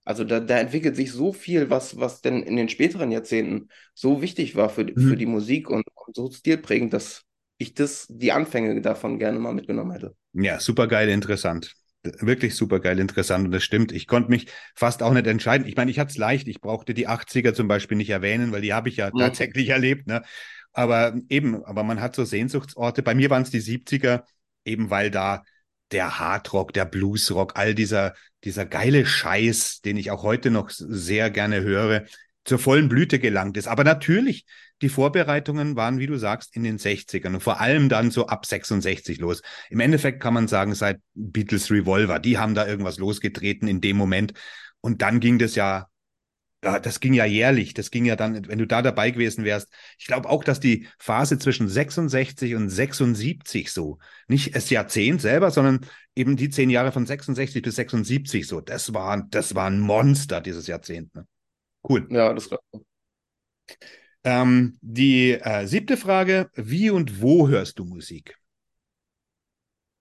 also 0.04 0.24
da, 0.24 0.40
da 0.40 0.58
entwickelt 0.58 0.96
sich 0.96 1.12
so 1.12 1.32
viel, 1.32 1.70
was, 1.70 1.98
was 1.98 2.20
denn 2.20 2.42
in 2.42 2.56
den 2.56 2.68
späteren 2.68 3.12
Jahrzehnten 3.12 3.68
so 3.94 4.22
wichtig 4.22 4.56
war 4.56 4.68
für, 4.68 4.84
mhm. 4.84 5.08
für 5.08 5.16
die 5.16 5.26
Musik 5.26 5.70
und, 5.70 5.84
und 5.94 6.16
so 6.16 6.30
stilprägend, 6.32 6.92
das 6.92 7.22
ich 7.60 7.74
das, 7.74 8.06
die 8.08 8.32
Anfänge 8.32 8.80
davon 8.80 9.18
gerne 9.18 9.38
mal 9.38 9.52
mitgenommen 9.52 9.92
hätte. 9.92 10.16
Ja, 10.32 10.58
super 10.60 10.88
geil, 10.88 11.10
interessant. 11.10 11.74
Wirklich 12.02 12.54
super 12.54 12.80
geil, 12.80 12.98
interessant. 12.98 13.44
Und 13.44 13.50
das 13.52 13.62
stimmt. 13.62 13.92
Ich 13.92 14.06
konnte 14.06 14.30
mich 14.30 14.46
fast 14.74 15.02
auch 15.02 15.12
nicht 15.12 15.26
entscheiden. 15.26 15.66
Ich 15.66 15.76
meine, 15.76 15.90
ich 15.90 15.98
hatte 15.98 16.10
es 16.10 16.16
leicht. 16.16 16.48
Ich 16.48 16.62
brauchte 16.62 16.94
die 16.94 17.06
80er 17.06 17.52
zum 17.52 17.68
Beispiel 17.68 17.98
nicht 17.98 18.08
erwähnen, 18.08 18.50
weil 18.52 18.62
die 18.62 18.72
habe 18.72 18.88
ich 18.88 18.96
ja 18.96 19.10
mhm. 19.12 19.18
tatsächlich 19.18 19.68
erlebt. 19.68 20.06
Ne? 20.06 20.22
Aber 20.72 21.14
eben, 21.28 21.62
aber 21.66 21.82
man 21.82 22.00
hat 22.00 22.16
so 22.16 22.24
Sehnsuchtsorte. 22.24 23.02
Bei 23.02 23.14
mir 23.14 23.28
waren 23.28 23.42
es 23.42 23.50
die 23.50 23.60
70er, 23.60 24.22
eben 24.64 24.88
weil 24.88 25.10
da 25.10 25.42
der 25.92 26.18
Hardrock, 26.18 26.72
der 26.72 26.86
Bluesrock, 26.86 27.58
all 27.58 27.74
dieser, 27.74 28.14
dieser 28.44 28.64
geile 28.64 29.04
Scheiß, 29.04 29.82
den 29.82 29.98
ich 29.98 30.10
auch 30.10 30.22
heute 30.22 30.50
noch 30.50 30.70
sehr 30.70 31.28
gerne 31.28 31.60
höre, 31.60 32.06
zur 32.44 32.58
vollen 32.58 32.88
Blüte 32.88 33.18
gelangt 33.18 33.58
ist. 33.58 33.68
Aber 33.68 33.84
natürlich, 33.84 34.46
die 34.82 34.88
Vorbereitungen 34.88 35.76
waren, 35.76 35.98
wie 35.98 36.06
du 36.06 36.16
sagst, 36.16 36.56
in 36.56 36.62
den 36.62 36.78
60ern 36.78 37.34
und 37.34 37.42
vor 37.42 37.60
allem 37.60 37.88
dann 37.88 38.10
so 38.10 38.26
ab 38.26 38.46
66 38.46 39.18
los. 39.18 39.42
Im 39.68 39.80
Endeffekt 39.80 40.22
kann 40.22 40.34
man 40.34 40.48
sagen, 40.48 40.74
seit 40.74 41.00
Beatles 41.14 41.70
Revolver, 41.70 42.18
die 42.18 42.38
haben 42.38 42.54
da 42.54 42.66
irgendwas 42.66 42.98
losgetreten 42.98 43.68
in 43.68 43.80
dem 43.80 43.96
Moment. 43.96 44.32
Und 44.80 45.02
dann 45.02 45.20
ging 45.20 45.38
das 45.38 45.54
ja, 45.54 45.86
das 46.60 47.00
ging 47.00 47.14
ja 47.14 47.24
jährlich. 47.24 47.74
Das 47.74 47.90
ging 47.90 48.04
ja 48.04 48.16
dann, 48.16 48.46
wenn 48.48 48.58
du 48.58 48.66
da 48.66 48.82
dabei 48.82 49.10
gewesen 49.10 49.44
wärst. 49.44 49.68
Ich 49.98 50.06
glaube 50.06 50.28
auch, 50.28 50.44
dass 50.44 50.60
die 50.60 50.88
Phase 50.98 51.38
zwischen 51.38 51.68
66 51.68 52.54
und 52.54 52.68
76 52.68 53.72
so, 53.72 53.98
nicht 54.28 54.54
das 54.54 54.70
Jahrzehnt 54.70 55.20
selber, 55.20 55.50
sondern 55.50 55.80
eben 56.14 56.36
die 56.36 56.50
zehn 56.50 56.70
Jahre 56.70 56.92
von 56.92 57.06
66 57.06 57.62
bis 57.62 57.76
76 57.76 58.46
so, 58.46 58.60
das 58.60 58.92
war, 58.92 59.26
das 59.30 59.54
war 59.54 59.66
ein 59.68 59.80
Monster, 59.80 60.40
dieses 60.40 60.66
Jahrzehnt. 60.66 61.14
Ne? 61.14 61.26
Cool. 61.86 62.06
Ja, 62.10 62.32
das 62.32 62.48
glaube 62.48 62.62
ich. 62.72 62.80
Ähm, 64.24 64.78
die 64.82 65.32
äh, 65.32 65.66
siebte 65.66 65.96
Frage: 65.96 66.50
Wie 66.54 66.90
und 66.90 67.20
wo 67.22 67.48
hörst 67.48 67.78
du 67.78 67.84
Musik? 67.84 68.36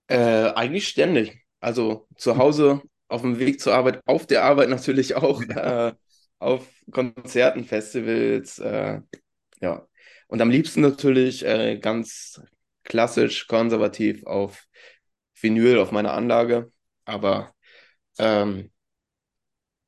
Äh, 0.07 0.51
eigentlich 0.55 0.87
ständig. 0.87 1.45
Also 1.59 2.07
zu 2.17 2.37
Hause, 2.37 2.81
auf 3.07 3.21
dem 3.21 3.39
Weg 3.39 3.59
zur 3.59 3.73
Arbeit, 3.73 4.01
auf 4.05 4.25
der 4.25 4.43
Arbeit 4.43 4.69
natürlich 4.69 5.15
auch, 5.15 5.41
äh, 5.49 5.93
auf 6.39 6.67
Konzerten, 6.91 7.65
Festivals, 7.65 8.59
äh, 8.59 9.01
ja. 9.61 9.85
Und 10.27 10.41
am 10.41 10.49
liebsten 10.51 10.81
natürlich 10.81 11.45
äh, 11.45 11.77
ganz 11.79 12.41
klassisch, 12.83 13.47
konservativ 13.47 14.25
auf 14.25 14.65
Vinyl, 15.39 15.79
auf 15.79 15.91
meiner 15.91 16.13
Anlage, 16.13 16.71
aber 17.05 17.53
ähm, 18.19 18.71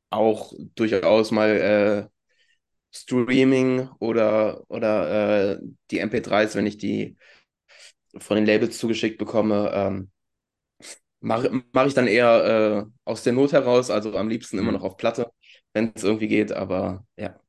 auch 0.10 0.54
durchaus 0.76 1.32
mal 1.32 1.50
äh, 2.10 2.21
Streaming 2.92 3.90
oder, 4.00 4.64
oder 4.68 5.54
äh, 5.54 5.60
die 5.90 6.02
MP3s, 6.02 6.56
wenn 6.56 6.68
ich 6.68 6.78
die 6.78 7.18
von 8.18 8.36
den 8.36 8.46
Labels 8.46 8.78
zugeschickt 8.78 9.18
bekomme, 9.18 9.72
ähm, 9.74 10.12
mache 11.22 11.64
mach 11.72 11.86
ich 11.86 11.94
dann 11.94 12.08
eher 12.08 12.86
äh, 12.86 12.92
aus 13.06 13.24
der 13.24 13.34
Not 13.34 13.54
heraus, 13.54 13.90
also 13.90 14.18
am 14.18 14.28
liebsten 14.28 14.58
immer 14.58 14.72
mhm. 14.72 14.78
noch 14.78 14.84
auf 14.84 14.98
Platte, 14.98 15.32
wenn 15.74 15.92
es 15.96 16.04
irgendwie 16.04 16.28
geht, 16.28 16.52
aber 16.52 17.06
ja. 17.16 17.40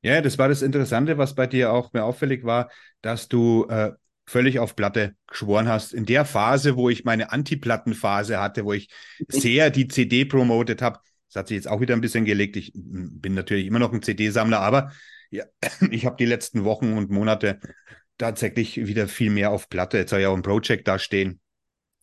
Ja, 0.00 0.20
das 0.22 0.38
war 0.38 0.48
das 0.48 0.62
Interessante, 0.62 1.18
was 1.18 1.34
bei 1.34 1.46
dir 1.46 1.72
auch 1.72 1.92
mir 1.92 2.04
auffällig 2.04 2.44
war, 2.44 2.70
dass 3.02 3.28
du 3.28 3.66
äh, 3.68 3.92
völlig 4.26 4.60
auf 4.60 4.76
Platte 4.76 5.16
geschworen 5.26 5.68
hast. 5.68 5.92
In 5.92 6.06
der 6.06 6.24
Phase, 6.24 6.76
wo 6.76 6.88
ich 6.88 7.04
meine 7.04 7.32
Anti-Platten-Phase 7.32 8.38
hatte, 8.40 8.64
wo 8.64 8.72
ich 8.74 8.88
sehr 9.28 9.70
die 9.70 9.88
CD 9.88 10.24
promotet 10.24 10.82
habe, 10.82 11.00
das 11.28 11.36
hat 11.36 11.48
sich 11.48 11.56
jetzt 11.56 11.68
auch 11.68 11.80
wieder 11.80 11.94
ein 11.94 12.00
bisschen 12.00 12.24
gelegt. 12.24 12.56
Ich 12.56 12.72
bin 12.74 13.34
natürlich 13.34 13.66
immer 13.66 13.78
noch 13.78 13.92
ein 13.92 14.02
CD-Sammler, 14.02 14.60
aber 14.60 14.92
ja, 15.30 15.44
ich 15.90 16.06
habe 16.06 16.16
die 16.16 16.26
letzten 16.26 16.64
Wochen 16.64 16.94
und 16.94 17.10
Monate 17.10 17.60
tatsächlich 18.16 18.76
wieder 18.86 19.08
viel 19.08 19.30
mehr 19.30 19.50
auf 19.50 19.68
Platte. 19.68 19.98
Jetzt 19.98 20.10
soll 20.10 20.20
ja 20.20 20.28
auch 20.28 20.36
ein 20.36 20.42
Project 20.42 20.88
da 20.88 20.98
stehen. 20.98 21.40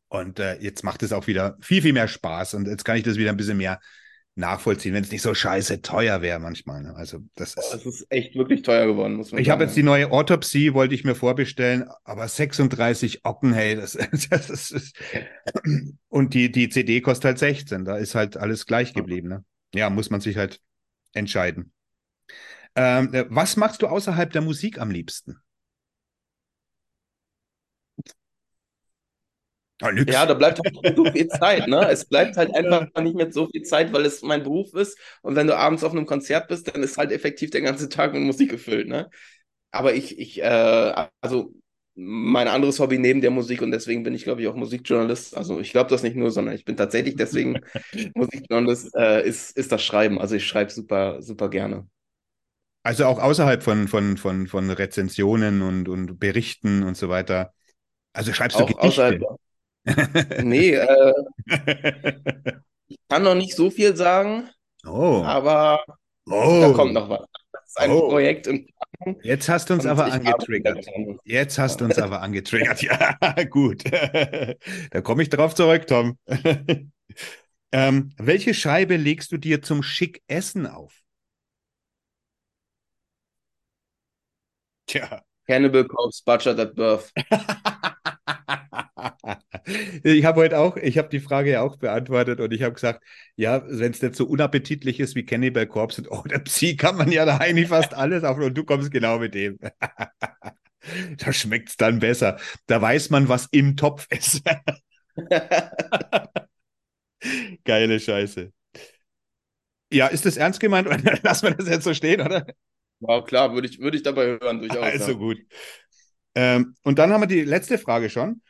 Und 0.07 0.39
äh, 0.39 0.57
jetzt 0.59 0.83
macht 0.83 1.03
es 1.03 1.11
auch 1.11 1.27
wieder 1.27 1.57
viel, 1.61 1.81
viel 1.81 1.93
mehr 1.93 2.07
Spaß. 2.07 2.53
Und 2.53 2.67
jetzt 2.67 2.85
kann 2.85 2.97
ich 2.97 3.03
das 3.03 3.17
wieder 3.17 3.31
ein 3.31 3.37
bisschen 3.37 3.57
mehr 3.57 3.79
nachvollziehen, 4.35 4.93
wenn 4.93 5.03
es 5.03 5.11
nicht 5.11 5.21
so 5.21 5.33
scheiße 5.33 5.81
teuer 5.81 6.21
wäre 6.21 6.39
manchmal. 6.39 6.83
Ne? 6.83 6.95
Also 6.95 7.19
das 7.35 7.55
ist, 7.55 7.71
das 7.71 7.85
ist 7.85 8.05
echt 8.09 8.35
wirklich 8.35 8.61
teuer 8.61 8.85
geworden, 8.85 9.15
muss 9.15 9.31
man 9.31 9.41
Ich 9.41 9.49
habe 9.49 9.63
jetzt 9.63 9.77
die 9.77 9.83
neue 9.83 10.11
Autopsie, 10.11 10.73
wollte 10.73 10.93
ich 10.93 11.05
mir 11.05 11.15
vorbestellen, 11.15 11.89
aber 12.03 12.27
36 12.27 13.23
Ocken, 13.23 13.53
hey, 13.53 13.75
das, 13.75 13.93
das 14.29 14.49
ist, 14.49 14.93
und 16.09 16.33
die, 16.33 16.51
die 16.51 16.69
CD 16.69 17.01
kostet 17.01 17.25
halt 17.25 17.39
16, 17.39 17.85
da 17.85 17.97
ist 17.97 18.15
halt 18.15 18.35
alles 18.35 18.65
gleich 18.65 18.93
geblieben. 18.93 19.29
Ne? 19.29 19.45
Ja, 19.73 19.89
muss 19.89 20.09
man 20.09 20.19
sich 20.19 20.35
halt 20.37 20.59
entscheiden. 21.13 21.71
Ähm, 22.75 23.13
äh, 23.13 23.25
was 23.29 23.55
machst 23.55 23.81
du 23.81 23.87
außerhalb 23.87 24.31
der 24.31 24.41
Musik 24.41 24.79
am 24.79 24.91
liebsten? 24.91 25.37
Ja, 29.81 29.91
ja, 30.07 30.25
da 30.25 30.33
bleibt 30.35 30.59
halt 30.59 30.73
nicht 30.83 30.95
so 30.95 31.05
viel 31.11 31.27
Zeit, 31.27 31.67
ne? 31.67 31.87
Es 31.89 32.05
bleibt 32.05 32.37
halt 32.37 32.55
einfach 32.55 32.87
nicht 33.01 33.15
mehr 33.15 33.31
so 33.31 33.47
viel 33.47 33.63
Zeit, 33.63 33.91
weil 33.93 34.05
es 34.05 34.21
mein 34.21 34.43
Beruf 34.43 34.73
ist. 34.73 34.97
Und 35.21 35.35
wenn 35.35 35.47
du 35.47 35.57
abends 35.57 35.83
auf 35.83 35.91
einem 35.91 36.05
Konzert 36.05 36.47
bist, 36.47 36.67
dann 36.73 36.81
ist 36.83 36.97
halt 36.97 37.11
effektiv 37.11 37.49
der 37.51 37.61
ganze 37.61 37.89
Tag 37.89 38.13
mit 38.13 38.21
Musik 38.23 38.51
gefüllt, 38.51 38.87
ne? 38.87 39.09
Aber 39.71 39.93
ich, 39.93 40.19
ich, 40.19 40.41
äh, 40.41 41.07
also 41.21 41.53
mein 41.95 42.47
anderes 42.47 42.79
Hobby 42.79 42.97
neben 42.99 43.21
der 43.21 43.31
Musik 43.31 43.61
und 43.61 43.71
deswegen 43.71 44.03
bin 44.03 44.13
ich, 44.15 44.23
glaube 44.25 44.41
ich, 44.41 44.47
auch 44.47 44.55
Musikjournalist. 44.55 45.35
Also 45.37 45.59
ich 45.59 45.71
glaube 45.71 45.89
das 45.89 46.03
nicht 46.03 46.15
nur, 46.17 46.31
sondern 46.31 46.55
ich 46.55 46.65
bin 46.65 46.77
tatsächlich 46.77 47.15
deswegen 47.15 47.61
Musikjournalist, 48.15 48.95
äh, 48.95 49.27
ist, 49.27 49.57
ist 49.57 49.71
das 49.71 49.83
Schreiben. 49.83 50.19
Also 50.19 50.35
ich 50.35 50.47
schreibe 50.47 50.71
super, 50.71 51.21
super 51.21 51.49
gerne. 51.49 51.87
Also 52.83 53.05
auch 53.05 53.19
außerhalb 53.19 53.63
von, 53.63 53.87
von, 53.87 54.17
von, 54.17 54.47
von 54.47 54.69
Rezensionen 54.69 55.61
und, 55.61 55.89
und 55.89 56.19
Berichten 56.19 56.83
und 56.83 56.95
so 56.97 57.09
weiter. 57.09 57.53
Also 58.13 58.33
schreibst 58.33 58.59
du 58.59 58.65
auch 58.65 58.77
Gedichte? 58.79 58.81
Außerhalb, 58.81 59.25
Nee, 60.41 60.71
äh, 60.71 61.13
ich 62.87 62.97
kann 63.07 63.23
noch 63.23 63.35
nicht 63.35 63.55
so 63.55 63.69
viel 63.69 63.95
sagen, 63.95 64.49
oh. 64.85 65.21
aber 65.23 65.83
oh. 66.27 66.59
da 66.61 66.73
kommt 66.73 66.93
noch 66.93 67.09
was. 67.09 67.25
Das 67.51 67.63
ist 67.67 67.79
ein 67.79 67.91
oh. 67.91 68.09
Projekt 68.09 68.47
im 68.47 68.67
Jetzt 69.21 69.49
hast 69.49 69.69
du 69.69 69.73
uns 69.73 69.85
aber 69.85 70.05
angetriggert. 70.05 70.85
Jetzt 71.23 71.57
hast 71.59 71.81
du 71.81 71.85
uns 71.85 71.99
aber 71.99 72.21
angetriggert. 72.21 72.81
Ja, 72.81 73.17
gut. 73.49 73.83
da 74.91 75.01
komme 75.01 75.23
ich 75.23 75.29
drauf 75.29 75.53
zurück, 75.53 75.85
Tom. 75.87 76.17
ähm, 77.71 78.13
welche 78.17 78.53
Scheibe 78.53 78.95
legst 78.95 79.31
du 79.31 79.37
dir 79.37 79.61
zum 79.61 79.83
schick 79.83 80.23
Essen 80.27 80.65
auf? 80.65 81.01
Tja. 84.87 85.21
Cannibal 85.47 85.85
Corpse 85.85 86.23
Butchered 86.25 86.59
at 86.59 86.75
Birth. 86.75 87.11
ich 90.03 90.25
habe 90.25 90.41
heute 90.41 90.59
auch, 90.59 90.77
ich 90.77 90.97
habe 90.97 91.09
die 91.09 91.19
Frage 91.19 91.51
ja 91.51 91.61
auch 91.61 91.77
beantwortet 91.77 92.39
und 92.39 92.51
ich 92.53 92.63
habe 92.63 92.73
gesagt, 92.73 93.03
ja, 93.35 93.63
wenn 93.67 93.91
es 93.91 94.01
nicht 94.01 94.15
so 94.15 94.25
unappetitlich 94.25 94.99
ist 94.99 95.15
wie 95.15 95.25
Cannibal 95.25 95.67
Corpse 95.67 96.01
und 96.01 96.11
oh, 96.11 96.23
der 96.23 96.39
Psi 96.39 96.75
kann 96.75 96.97
man 96.97 97.11
ja 97.11 97.25
da 97.25 97.37
eigentlich 97.37 97.67
fast 97.67 97.93
alles 97.97 98.23
auf 98.23 98.37
und 98.37 98.57
du 98.57 98.63
kommst 98.63 98.91
genau 98.91 99.19
mit 99.19 99.33
dem. 99.35 99.59
da 101.17 101.33
schmeckt 101.33 101.69
es 101.69 101.77
dann 101.77 101.99
besser. 101.99 102.37
Da 102.67 102.81
weiß 102.81 103.09
man, 103.09 103.29
was 103.29 103.47
im 103.51 103.75
Topf 103.75 104.07
ist. 104.09 104.41
Geile 107.63 107.99
Scheiße. 107.99 108.51
Ja, 109.91 110.07
ist 110.07 110.25
das 110.25 110.37
ernst 110.37 110.59
gemeint? 110.59 110.87
Lass 111.23 111.43
wir 111.43 111.51
das 111.51 111.69
jetzt 111.69 111.83
so 111.83 111.93
stehen, 111.93 112.21
oder? 112.21 112.45
Ja, 112.99 113.21
klar, 113.21 113.53
würde 113.53 113.67
ich, 113.67 113.79
würd 113.79 113.95
ich 113.95 114.03
dabei 114.03 114.25
hören, 114.25 114.59
durchaus. 114.59 114.83
Also 114.83 115.11
ja. 115.11 115.17
gut. 115.17 115.37
Ähm, 116.35 116.75
und 116.83 116.99
dann 116.99 117.11
haben 117.11 117.21
wir 117.21 117.27
die 117.27 117.43
letzte 117.43 117.77
Frage 117.77 118.09
schon. 118.09 118.41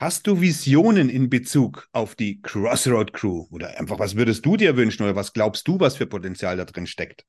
Hast 0.00 0.26
du 0.26 0.40
Visionen 0.40 1.10
in 1.10 1.28
Bezug 1.28 1.86
auf 1.92 2.14
die 2.14 2.40
Crossroad 2.40 3.12
Crew? 3.12 3.44
Oder 3.50 3.78
einfach, 3.78 3.98
was 3.98 4.16
würdest 4.16 4.46
du 4.46 4.56
dir 4.56 4.74
wünschen 4.74 5.02
oder 5.02 5.14
was 5.14 5.34
glaubst 5.34 5.68
du, 5.68 5.78
was 5.78 5.98
für 5.98 6.06
Potenzial 6.06 6.56
da 6.56 6.64
drin 6.64 6.86
steckt? 6.86 7.26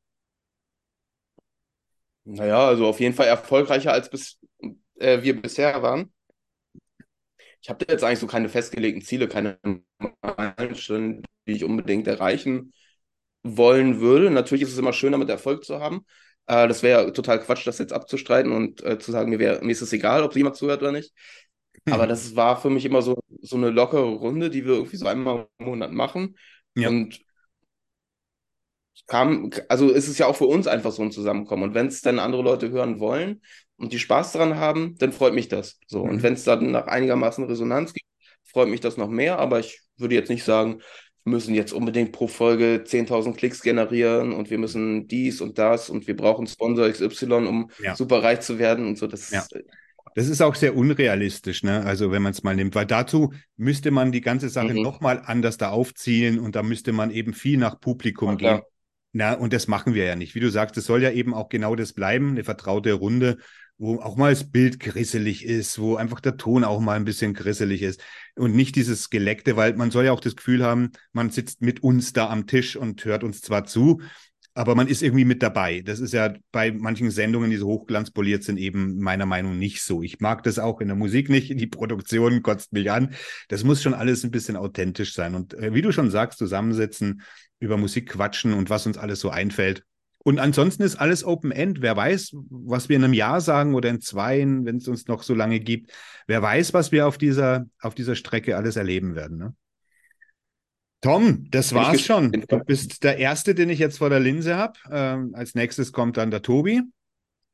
Naja, 2.24 2.66
also 2.66 2.88
auf 2.88 3.02
jeden 3.02 3.14
Fall 3.14 3.28
erfolgreicher 3.28 3.92
als 3.92 4.10
bis, 4.10 4.40
äh, 5.00 5.22
wir 5.22 5.42
bisher 5.42 5.82
waren. 5.84 6.14
Ich 7.62 7.70
habe 7.70 7.86
jetzt 7.90 8.06
eigentlich 8.06 8.20
so 8.20 8.28
keine 8.28 8.48
festgelegten 8.48 9.02
Ziele, 9.02 9.28
keine 9.28 9.60
Meilensteine, 10.22 11.24
die 11.48 11.52
ich 11.52 11.66
unbedingt 11.66 12.08
erreichen 12.08 12.72
wollen 13.44 14.00
würde. 14.00 14.32
Natürlich 14.32 14.64
ist 14.64 14.72
es 14.72 14.78
immer 14.78 14.94
schöner, 14.94 15.18
mit 15.18 15.30
Erfolg 15.30 15.66
zu 15.66 15.82
haben. 15.82 16.06
Äh, 16.46 16.70
das 16.70 16.84
wäre 16.84 17.04
ja 17.04 17.12
total 17.12 17.42
Quatsch, 17.42 17.68
das 17.68 17.80
jetzt 17.80 17.92
abzustreiten 17.92 18.54
und 18.54 18.82
äh, 18.86 18.98
zu 18.98 19.12
sagen, 19.12 19.30
mir, 19.30 19.40
wär, 19.40 19.62
mir 19.62 19.72
ist 19.74 19.82
es 19.82 19.92
egal, 19.92 20.24
ob 20.24 20.34
jemand 20.38 20.56
zuhört 20.56 20.82
oder 20.82 20.94
nicht. 20.94 21.14
Aber 21.90 22.08
das 22.08 22.36
war 22.36 22.62
für 22.62 22.70
mich 22.70 22.86
immer 22.86 23.02
so, 23.02 23.18
so 23.42 23.56
eine 23.56 23.70
lockere 23.70 24.04
Runde, 24.04 24.50
die 24.50 24.66
wir 24.66 24.74
irgendwie 24.74 24.98
so 24.98 25.08
einmal 25.08 25.48
im 25.58 25.66
Monat 25.66 25.92
machen. 25.92 26.38
Ja. 26.76 26.90
Und 26.90 27.22
kam, 29.08 29.50
also 29.68 29.90
ist 29.90 30.08
es 30.08 30.18
ja 30.18 30.28
auch 30.28 30.36
für 30.36 30.46
uns 30.46 30.68
einfach 30.68 30.92
so 30.92 31.02
ein 31.02 31.12
Zusammenkommen. 31.12 31.64
Und 31.64 31.74
wenn 31.74 31.88
es 31.88 32.02
dann 32.02 32.20
andere 32.20 32.44
Leute 32.44 32.70
hören 32.70 33.00
wollen 33.00 33.42
und 33.78 33.94
die 33.94 34.00
Spaß 34.00 34.34
daran 34.34 34.58
haben, 34.58 34.96
dann 35.00 35.12
freut 35.12 35.34
mich 35.34 35.48
das. 35.48 35.80
So. 35.88 36.06
Mhm. 36.06 36.12
Und 36.12 36.24
wenn 36.24 36.34
es 36.34 36.44
dann 36.44 36.72
nach 36.72 36.88
einigermaßen 36.88 37.44
Resonanz 37.46 37.94
gibt, 37.94 38.08
freut 38.44 38.70
mich 38.70 38.80
das 38.80 38.98
noch 38.98 39.10
mehr. 39.10 39.40
Aber 39.40 39.60
ich 39.60 39.82
würde 39.98 40.16
jetzt 40.16 40.30
nicht 40.30 40.44
sagen, 40.44 40.82
wir 41.24 41.32
müssen 41.32 41.54
jetzt 41.54 41.74
unbedingt 41.74 42.14
pro 42.14 42.28
Folge 42.28 42.84
10.000 42.86 43.36
Klicks 43.36 43.62
generieren 43.62 44.34
und 44.34 44.50
wir 44.50 44.58
müssen 44.58 45.08
dies 45.08 45.40
und 45.42 45.60
das 45.60 45.90
und 45.90 46.08
wir 46.08 46.16
brauchen 46.16 46.48
Sponsor 46.48 46.90
XY, 46.90 47.34
um 47.48 47.70
ja. 47.84 47.96
super 47.96 48.24
reich 48.24 48.42
zu 48.42 48.58
werden 48.58 48.88
und 48.88 48.98
so. 48.98 49.08
Das 49.08 49.30
ja. 49.30 49.46
Das 50.16 50.28
ist 50.28 50.42
auch 50.42 50.56
sehr 50.56 50.76
unrealistisch, 50.76 51.64
ne? 51.64 51.84
Also 51.86 52.12
wenn 52.12 52.22
man 52.22 52.34
es 52.34 52.44
mal 52.44 52.56
nimmt, 52.56 52.76
weil 52.76 52.86
dazu 52.86 53.34
müsste 53.58 53.92
man 53.92 54.12
die 54.12 54.22
ganze 54.22 54.50
Sache 54.50 54.74
mhm. 54.74 54.82
nochmal 54.82 55.22
anders 55.26 55.58
da 55.58 55.70
aufziehen 55.70 56.40
und 56.40 56.56
da 56.56 56.64
müsste 56.64 56.92
man 56.92 57.12
eben 57.12 57.34
viel 57.34 57.58
nach 57.58 57.80
Publikum 57.80 58.38
ja, 58.40 58.56
gehen. 58.56 58.62
Na, 59.14 59.34
und 59.34 59.54
das 59.54 59.68
machen 59.68 59.94
wir 59.94 60.06
ja 60.06 60.16
nicht. 60.16 60.36
Wie 60.36 60.40
du 60.40 60.50
sagst, 60.50 60.78
es 60.78 60.86
soll 60.86 61.04
ja 61.04 61.12
eben 61.12 61.34
auch 61.34 61.50
genau 61.50 61.76
das 61.76 61.94
bleiben, 61.94 62.32
eine 62.32 62.44
vertraute 62.44 62.94
Runde, 62.94 63.38
wo 63.78 64.00
auch 64.00 64.16
mal 64.16 64.30
das 64.32 64.50
Bild 64.50 64.80
grisselig 64.80 65.44
ist, 65.44 65.80
wo 65.80 65.96
einfach 65.96 66.20
der 66.20 66.38
Ton 66.38 66.64
auch 66.64 66.80
mal 66.80 66.96
ein 66.96 67.04
bisschen 67.04 67.34
grisselig 67.34 67.82
ist 67.82 68.02
und 68.36 68.56
nicht 68.56 68.76
dieses 68.76 69.10
Geleckte, 69.10 69.58
weil 69.58 69.74
man 69.76 69.90
soll 69.90 70.06
ja 70.06 70.12
auch 70.12 70.20
das 70.20 70.36
Gefühl 70.36 70.64
haben, 70.64 70.92
man 71.14 71.32
sitzt 71.32 71.62
mit 71.62 71.82
uns 71.82 72.14
da 72.14 72.30
am 72.30 72.46
Tisch 72.46 72.76
und 72.76 73.04
hört 73.06 73.24
uns 73.24 73.42
zwar 73.42 73.66
zu, 73.66 74.02
aber 74.54 74.76
man 74.76 74.88
ist 74.88 75.02
irgendwie 75.02 75.26
mit 75.26 75.42
dabei. 75.42 75.82
Das 75.82 76.00
ist 76.00 76.14
ja 76.14 76.34
bei 76.52 76.72
manchen 76.72 77.10
Sendungen, 77.10 77.50
die 77.50 77.58
so 77.58 77.68
hochglanzpoliert 77.68 78.44
sind, 78.44 78.58
eben 78.58 79.00
meiner 79.00 79.26
Meinung 79.26 79.54
nach 79.54 79.60
nicht 79.60 79.82
so. 79.82 80.02
Ich 80.02 80.20
mag 80.20 80.44
das 80.44 80.60
auch 80.60 80.82
in 80.82 80.88
der 80.88 80.98
Musik 80.98 81.30
nicht. 81.30 81.58
Die 81.58 81.68
Produktion 81.68 82.42
kotzt 82.42 82.74
mich 82.74 82.92
an. 82.92 83.14
Das 83.48 83.64
muss 83.64 83.82
schon 83.82 83.94
alles 83.94 84.24
ein 84.24 84.32
bisschen 84.32 84.58
authentisch 84.58 85.14
sein. 85.14 85.36
Und 85.36 85.54
äh, 85.54 85.74
wie 85.74 85.82
du 85.82 85.92
schon 85.92 86.12
sagst, 86.12 86.38
zusammensetzen, 86.38 87.22
über 87.60 87.78
Musik 87.78 88.10
quatschen 88.10 88.54
und 88.54 88.70
was 88.70 88.86
uns 88.86 88.98
alles 88.98 89.22
so 89.22 89.30
einfällt. 89.30 89.86
Und 90.24 90.40
ansonsten 90.40 90.84
ist 90.84 90.98
alles 90.98 91.24
Open 91.24 91.52
End. 91.52 91.82
Wer 91.82 91.96
weiß, 91.96 92.36
was 92.50 92.90
wir 92.90 92.96
in 92.96 93.04
einem 93.04 93.14
Jahr 93.14 93.42
sagen 93.42 93.74
oder 93.74 93.90
in 93.90 94.02
zwei, 94.02 94.40
wenn 94.40 94.78
es 94.78 94.88
uns 94.88 95.08
noch 95.08 95.24
so 95.24 95.34
lange 95.34 95.60
gibt. 95.60 95.92
Wer 96.28 96.42
weiß, 96.42 96.74
was 96.74 96.92
wir 96.92 97.08
auf 97.08 97.18
dieser, 97.18 97.66
auf 97.80 97.96
dieser 97.96 98.16
Strecke 98.16 98.56
alles 98.56 98.76
erleben 98.76 99.16
werden. 99.16 99.38
Ne? 99.38 99.56
Tom, 101.02 101.48
das 101.50 101.74
war's 101.74 102.02
schon. 102.02 102.32
Du 102.32 102.60
bist 102.60 103.04
der 103.04 103.18
Erste, 103.18 103.56
den 103.56 103.70
ich 103.70 103.80
jetzt 103.80 103.98
vor 103.98 104.10
der 104.10 104.20
Linse 104.20 104.56
habe. 104.56 104.80
Ähm, 104.92 105.34
als 105.34 105.56
nächstes 105.56 105.92
kommt 105.92 106.18
dann 106.18 106.30
der 106.30 106.44
Tobi. 106.44 106.82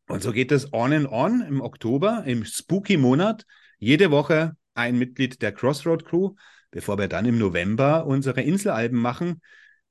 Und 0.07 0.21
so 0.21 0.31
geht 0.31 0.51
es 0.51 0.73
on 0.73 0.93
and 0.93 1.09
on 1.09 1.41
im 1.41 1.61
Oktober, 1.61 2.23
im 2.25 2.45
Spooky-Monat. 2.45 3.45
Jede 3.79 4.11
Woche 4.11 4.55
ein 4.73 4.97
Mitglied 4.97 5.41
der 5.41 5.53
Crossroad 5.53 6.05
Crew, 6.05 6.35
bevor 6.71 6.97
wir 6.97 7.07
dann 7.07 7.25
im 7.25 7.37
November 7.37 8.05
unsere 8.05 8.41
Inselalben 8.41 8.99
machen, 8.99 9.41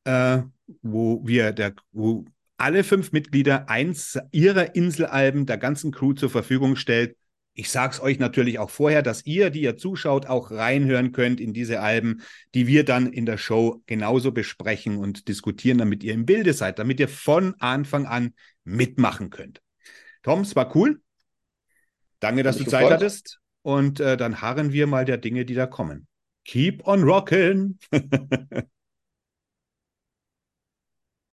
äh, 0.05 0.43
wo 0.83 1.27
wir 1.27 1.53
der, 1.53 1.75
wo 1.93 2.25
alle 2.59 2.85
fünf 2.85 3.13
Mitglieder 3.13 3.69
eins 3.69 4.19
ihrer 4.33 4.75
Inselalben 4.75 5.47
der 5.47 5.59
ganzen 5.59 5.93
Crew 5.93 6.13
zur 6.13 6.31
Verfügung 6.31 6.77
stellt 6.77 7.17
ich 7.59 7.71
sage 7.71 7.95
es 7.95 8.01
euch 8.03 8.19
natürlich 8.19 8.59
auch 8.59 8.69
vorher, 8.69 9.01
dass 9.01 9.25
ihr, 9.25 9.49
die 9.49 9.63
ihr 9.63 9.79
zuschaut, 9.79 10.27
auch 10.27 10.51
reinhören 10.51 11.13
könnt 11.13 11.41
in 11.41 11.55
diese 11.55 11.81
Alben, 11.81 12.21
die 12.55 12.67
wir 12.67 12.85
dann 12.85 13.11
in 13.11 13.25
der 13.25 13.39
Show 13.39 13.83
genauso 13.87 14.31
besprechen 14.31 14.99
und 14.99 15.27
diskutieren, 15.27 15.79
damit 15.79 16.05
ihr 16.05 16.13
im 16.13 16.27
Bilde 16.27 16.53
seid, 16.53 16.79
damit 16.79 17.01
ihr 17.01 17.09
von 17.09 17.55
Anfang 17.59 18.05
an 18.05 18.35
mitmachen 18.65 19.31
könnt. 19.31 19.63
Tom, 20.23 20.43
es 20.43 20.55
war 20.55 20.77
cool. 20.77 21.01
Danke, 22.21 22.43
dass 22.43 22.59
du 22.59 22.65
gefreut. 22.65 22.83
Zeit 22.83 22.91
hattest. 22.91 23.41
Und 23.63 24.01
äh, 24.01 24.19
dann 24.19 24.43
harren 24.43 24.73
wir 24.73 24.87
mal 24.87 25.07
der 25.07 25.17
Dinge, 25.17 25.47
die 25.47 25.55
da 25.55 25.67
kommen. 25.67 26.07
Keep 26.45 26.87
on 26.87 27.05
rockin'. 27.05 27.79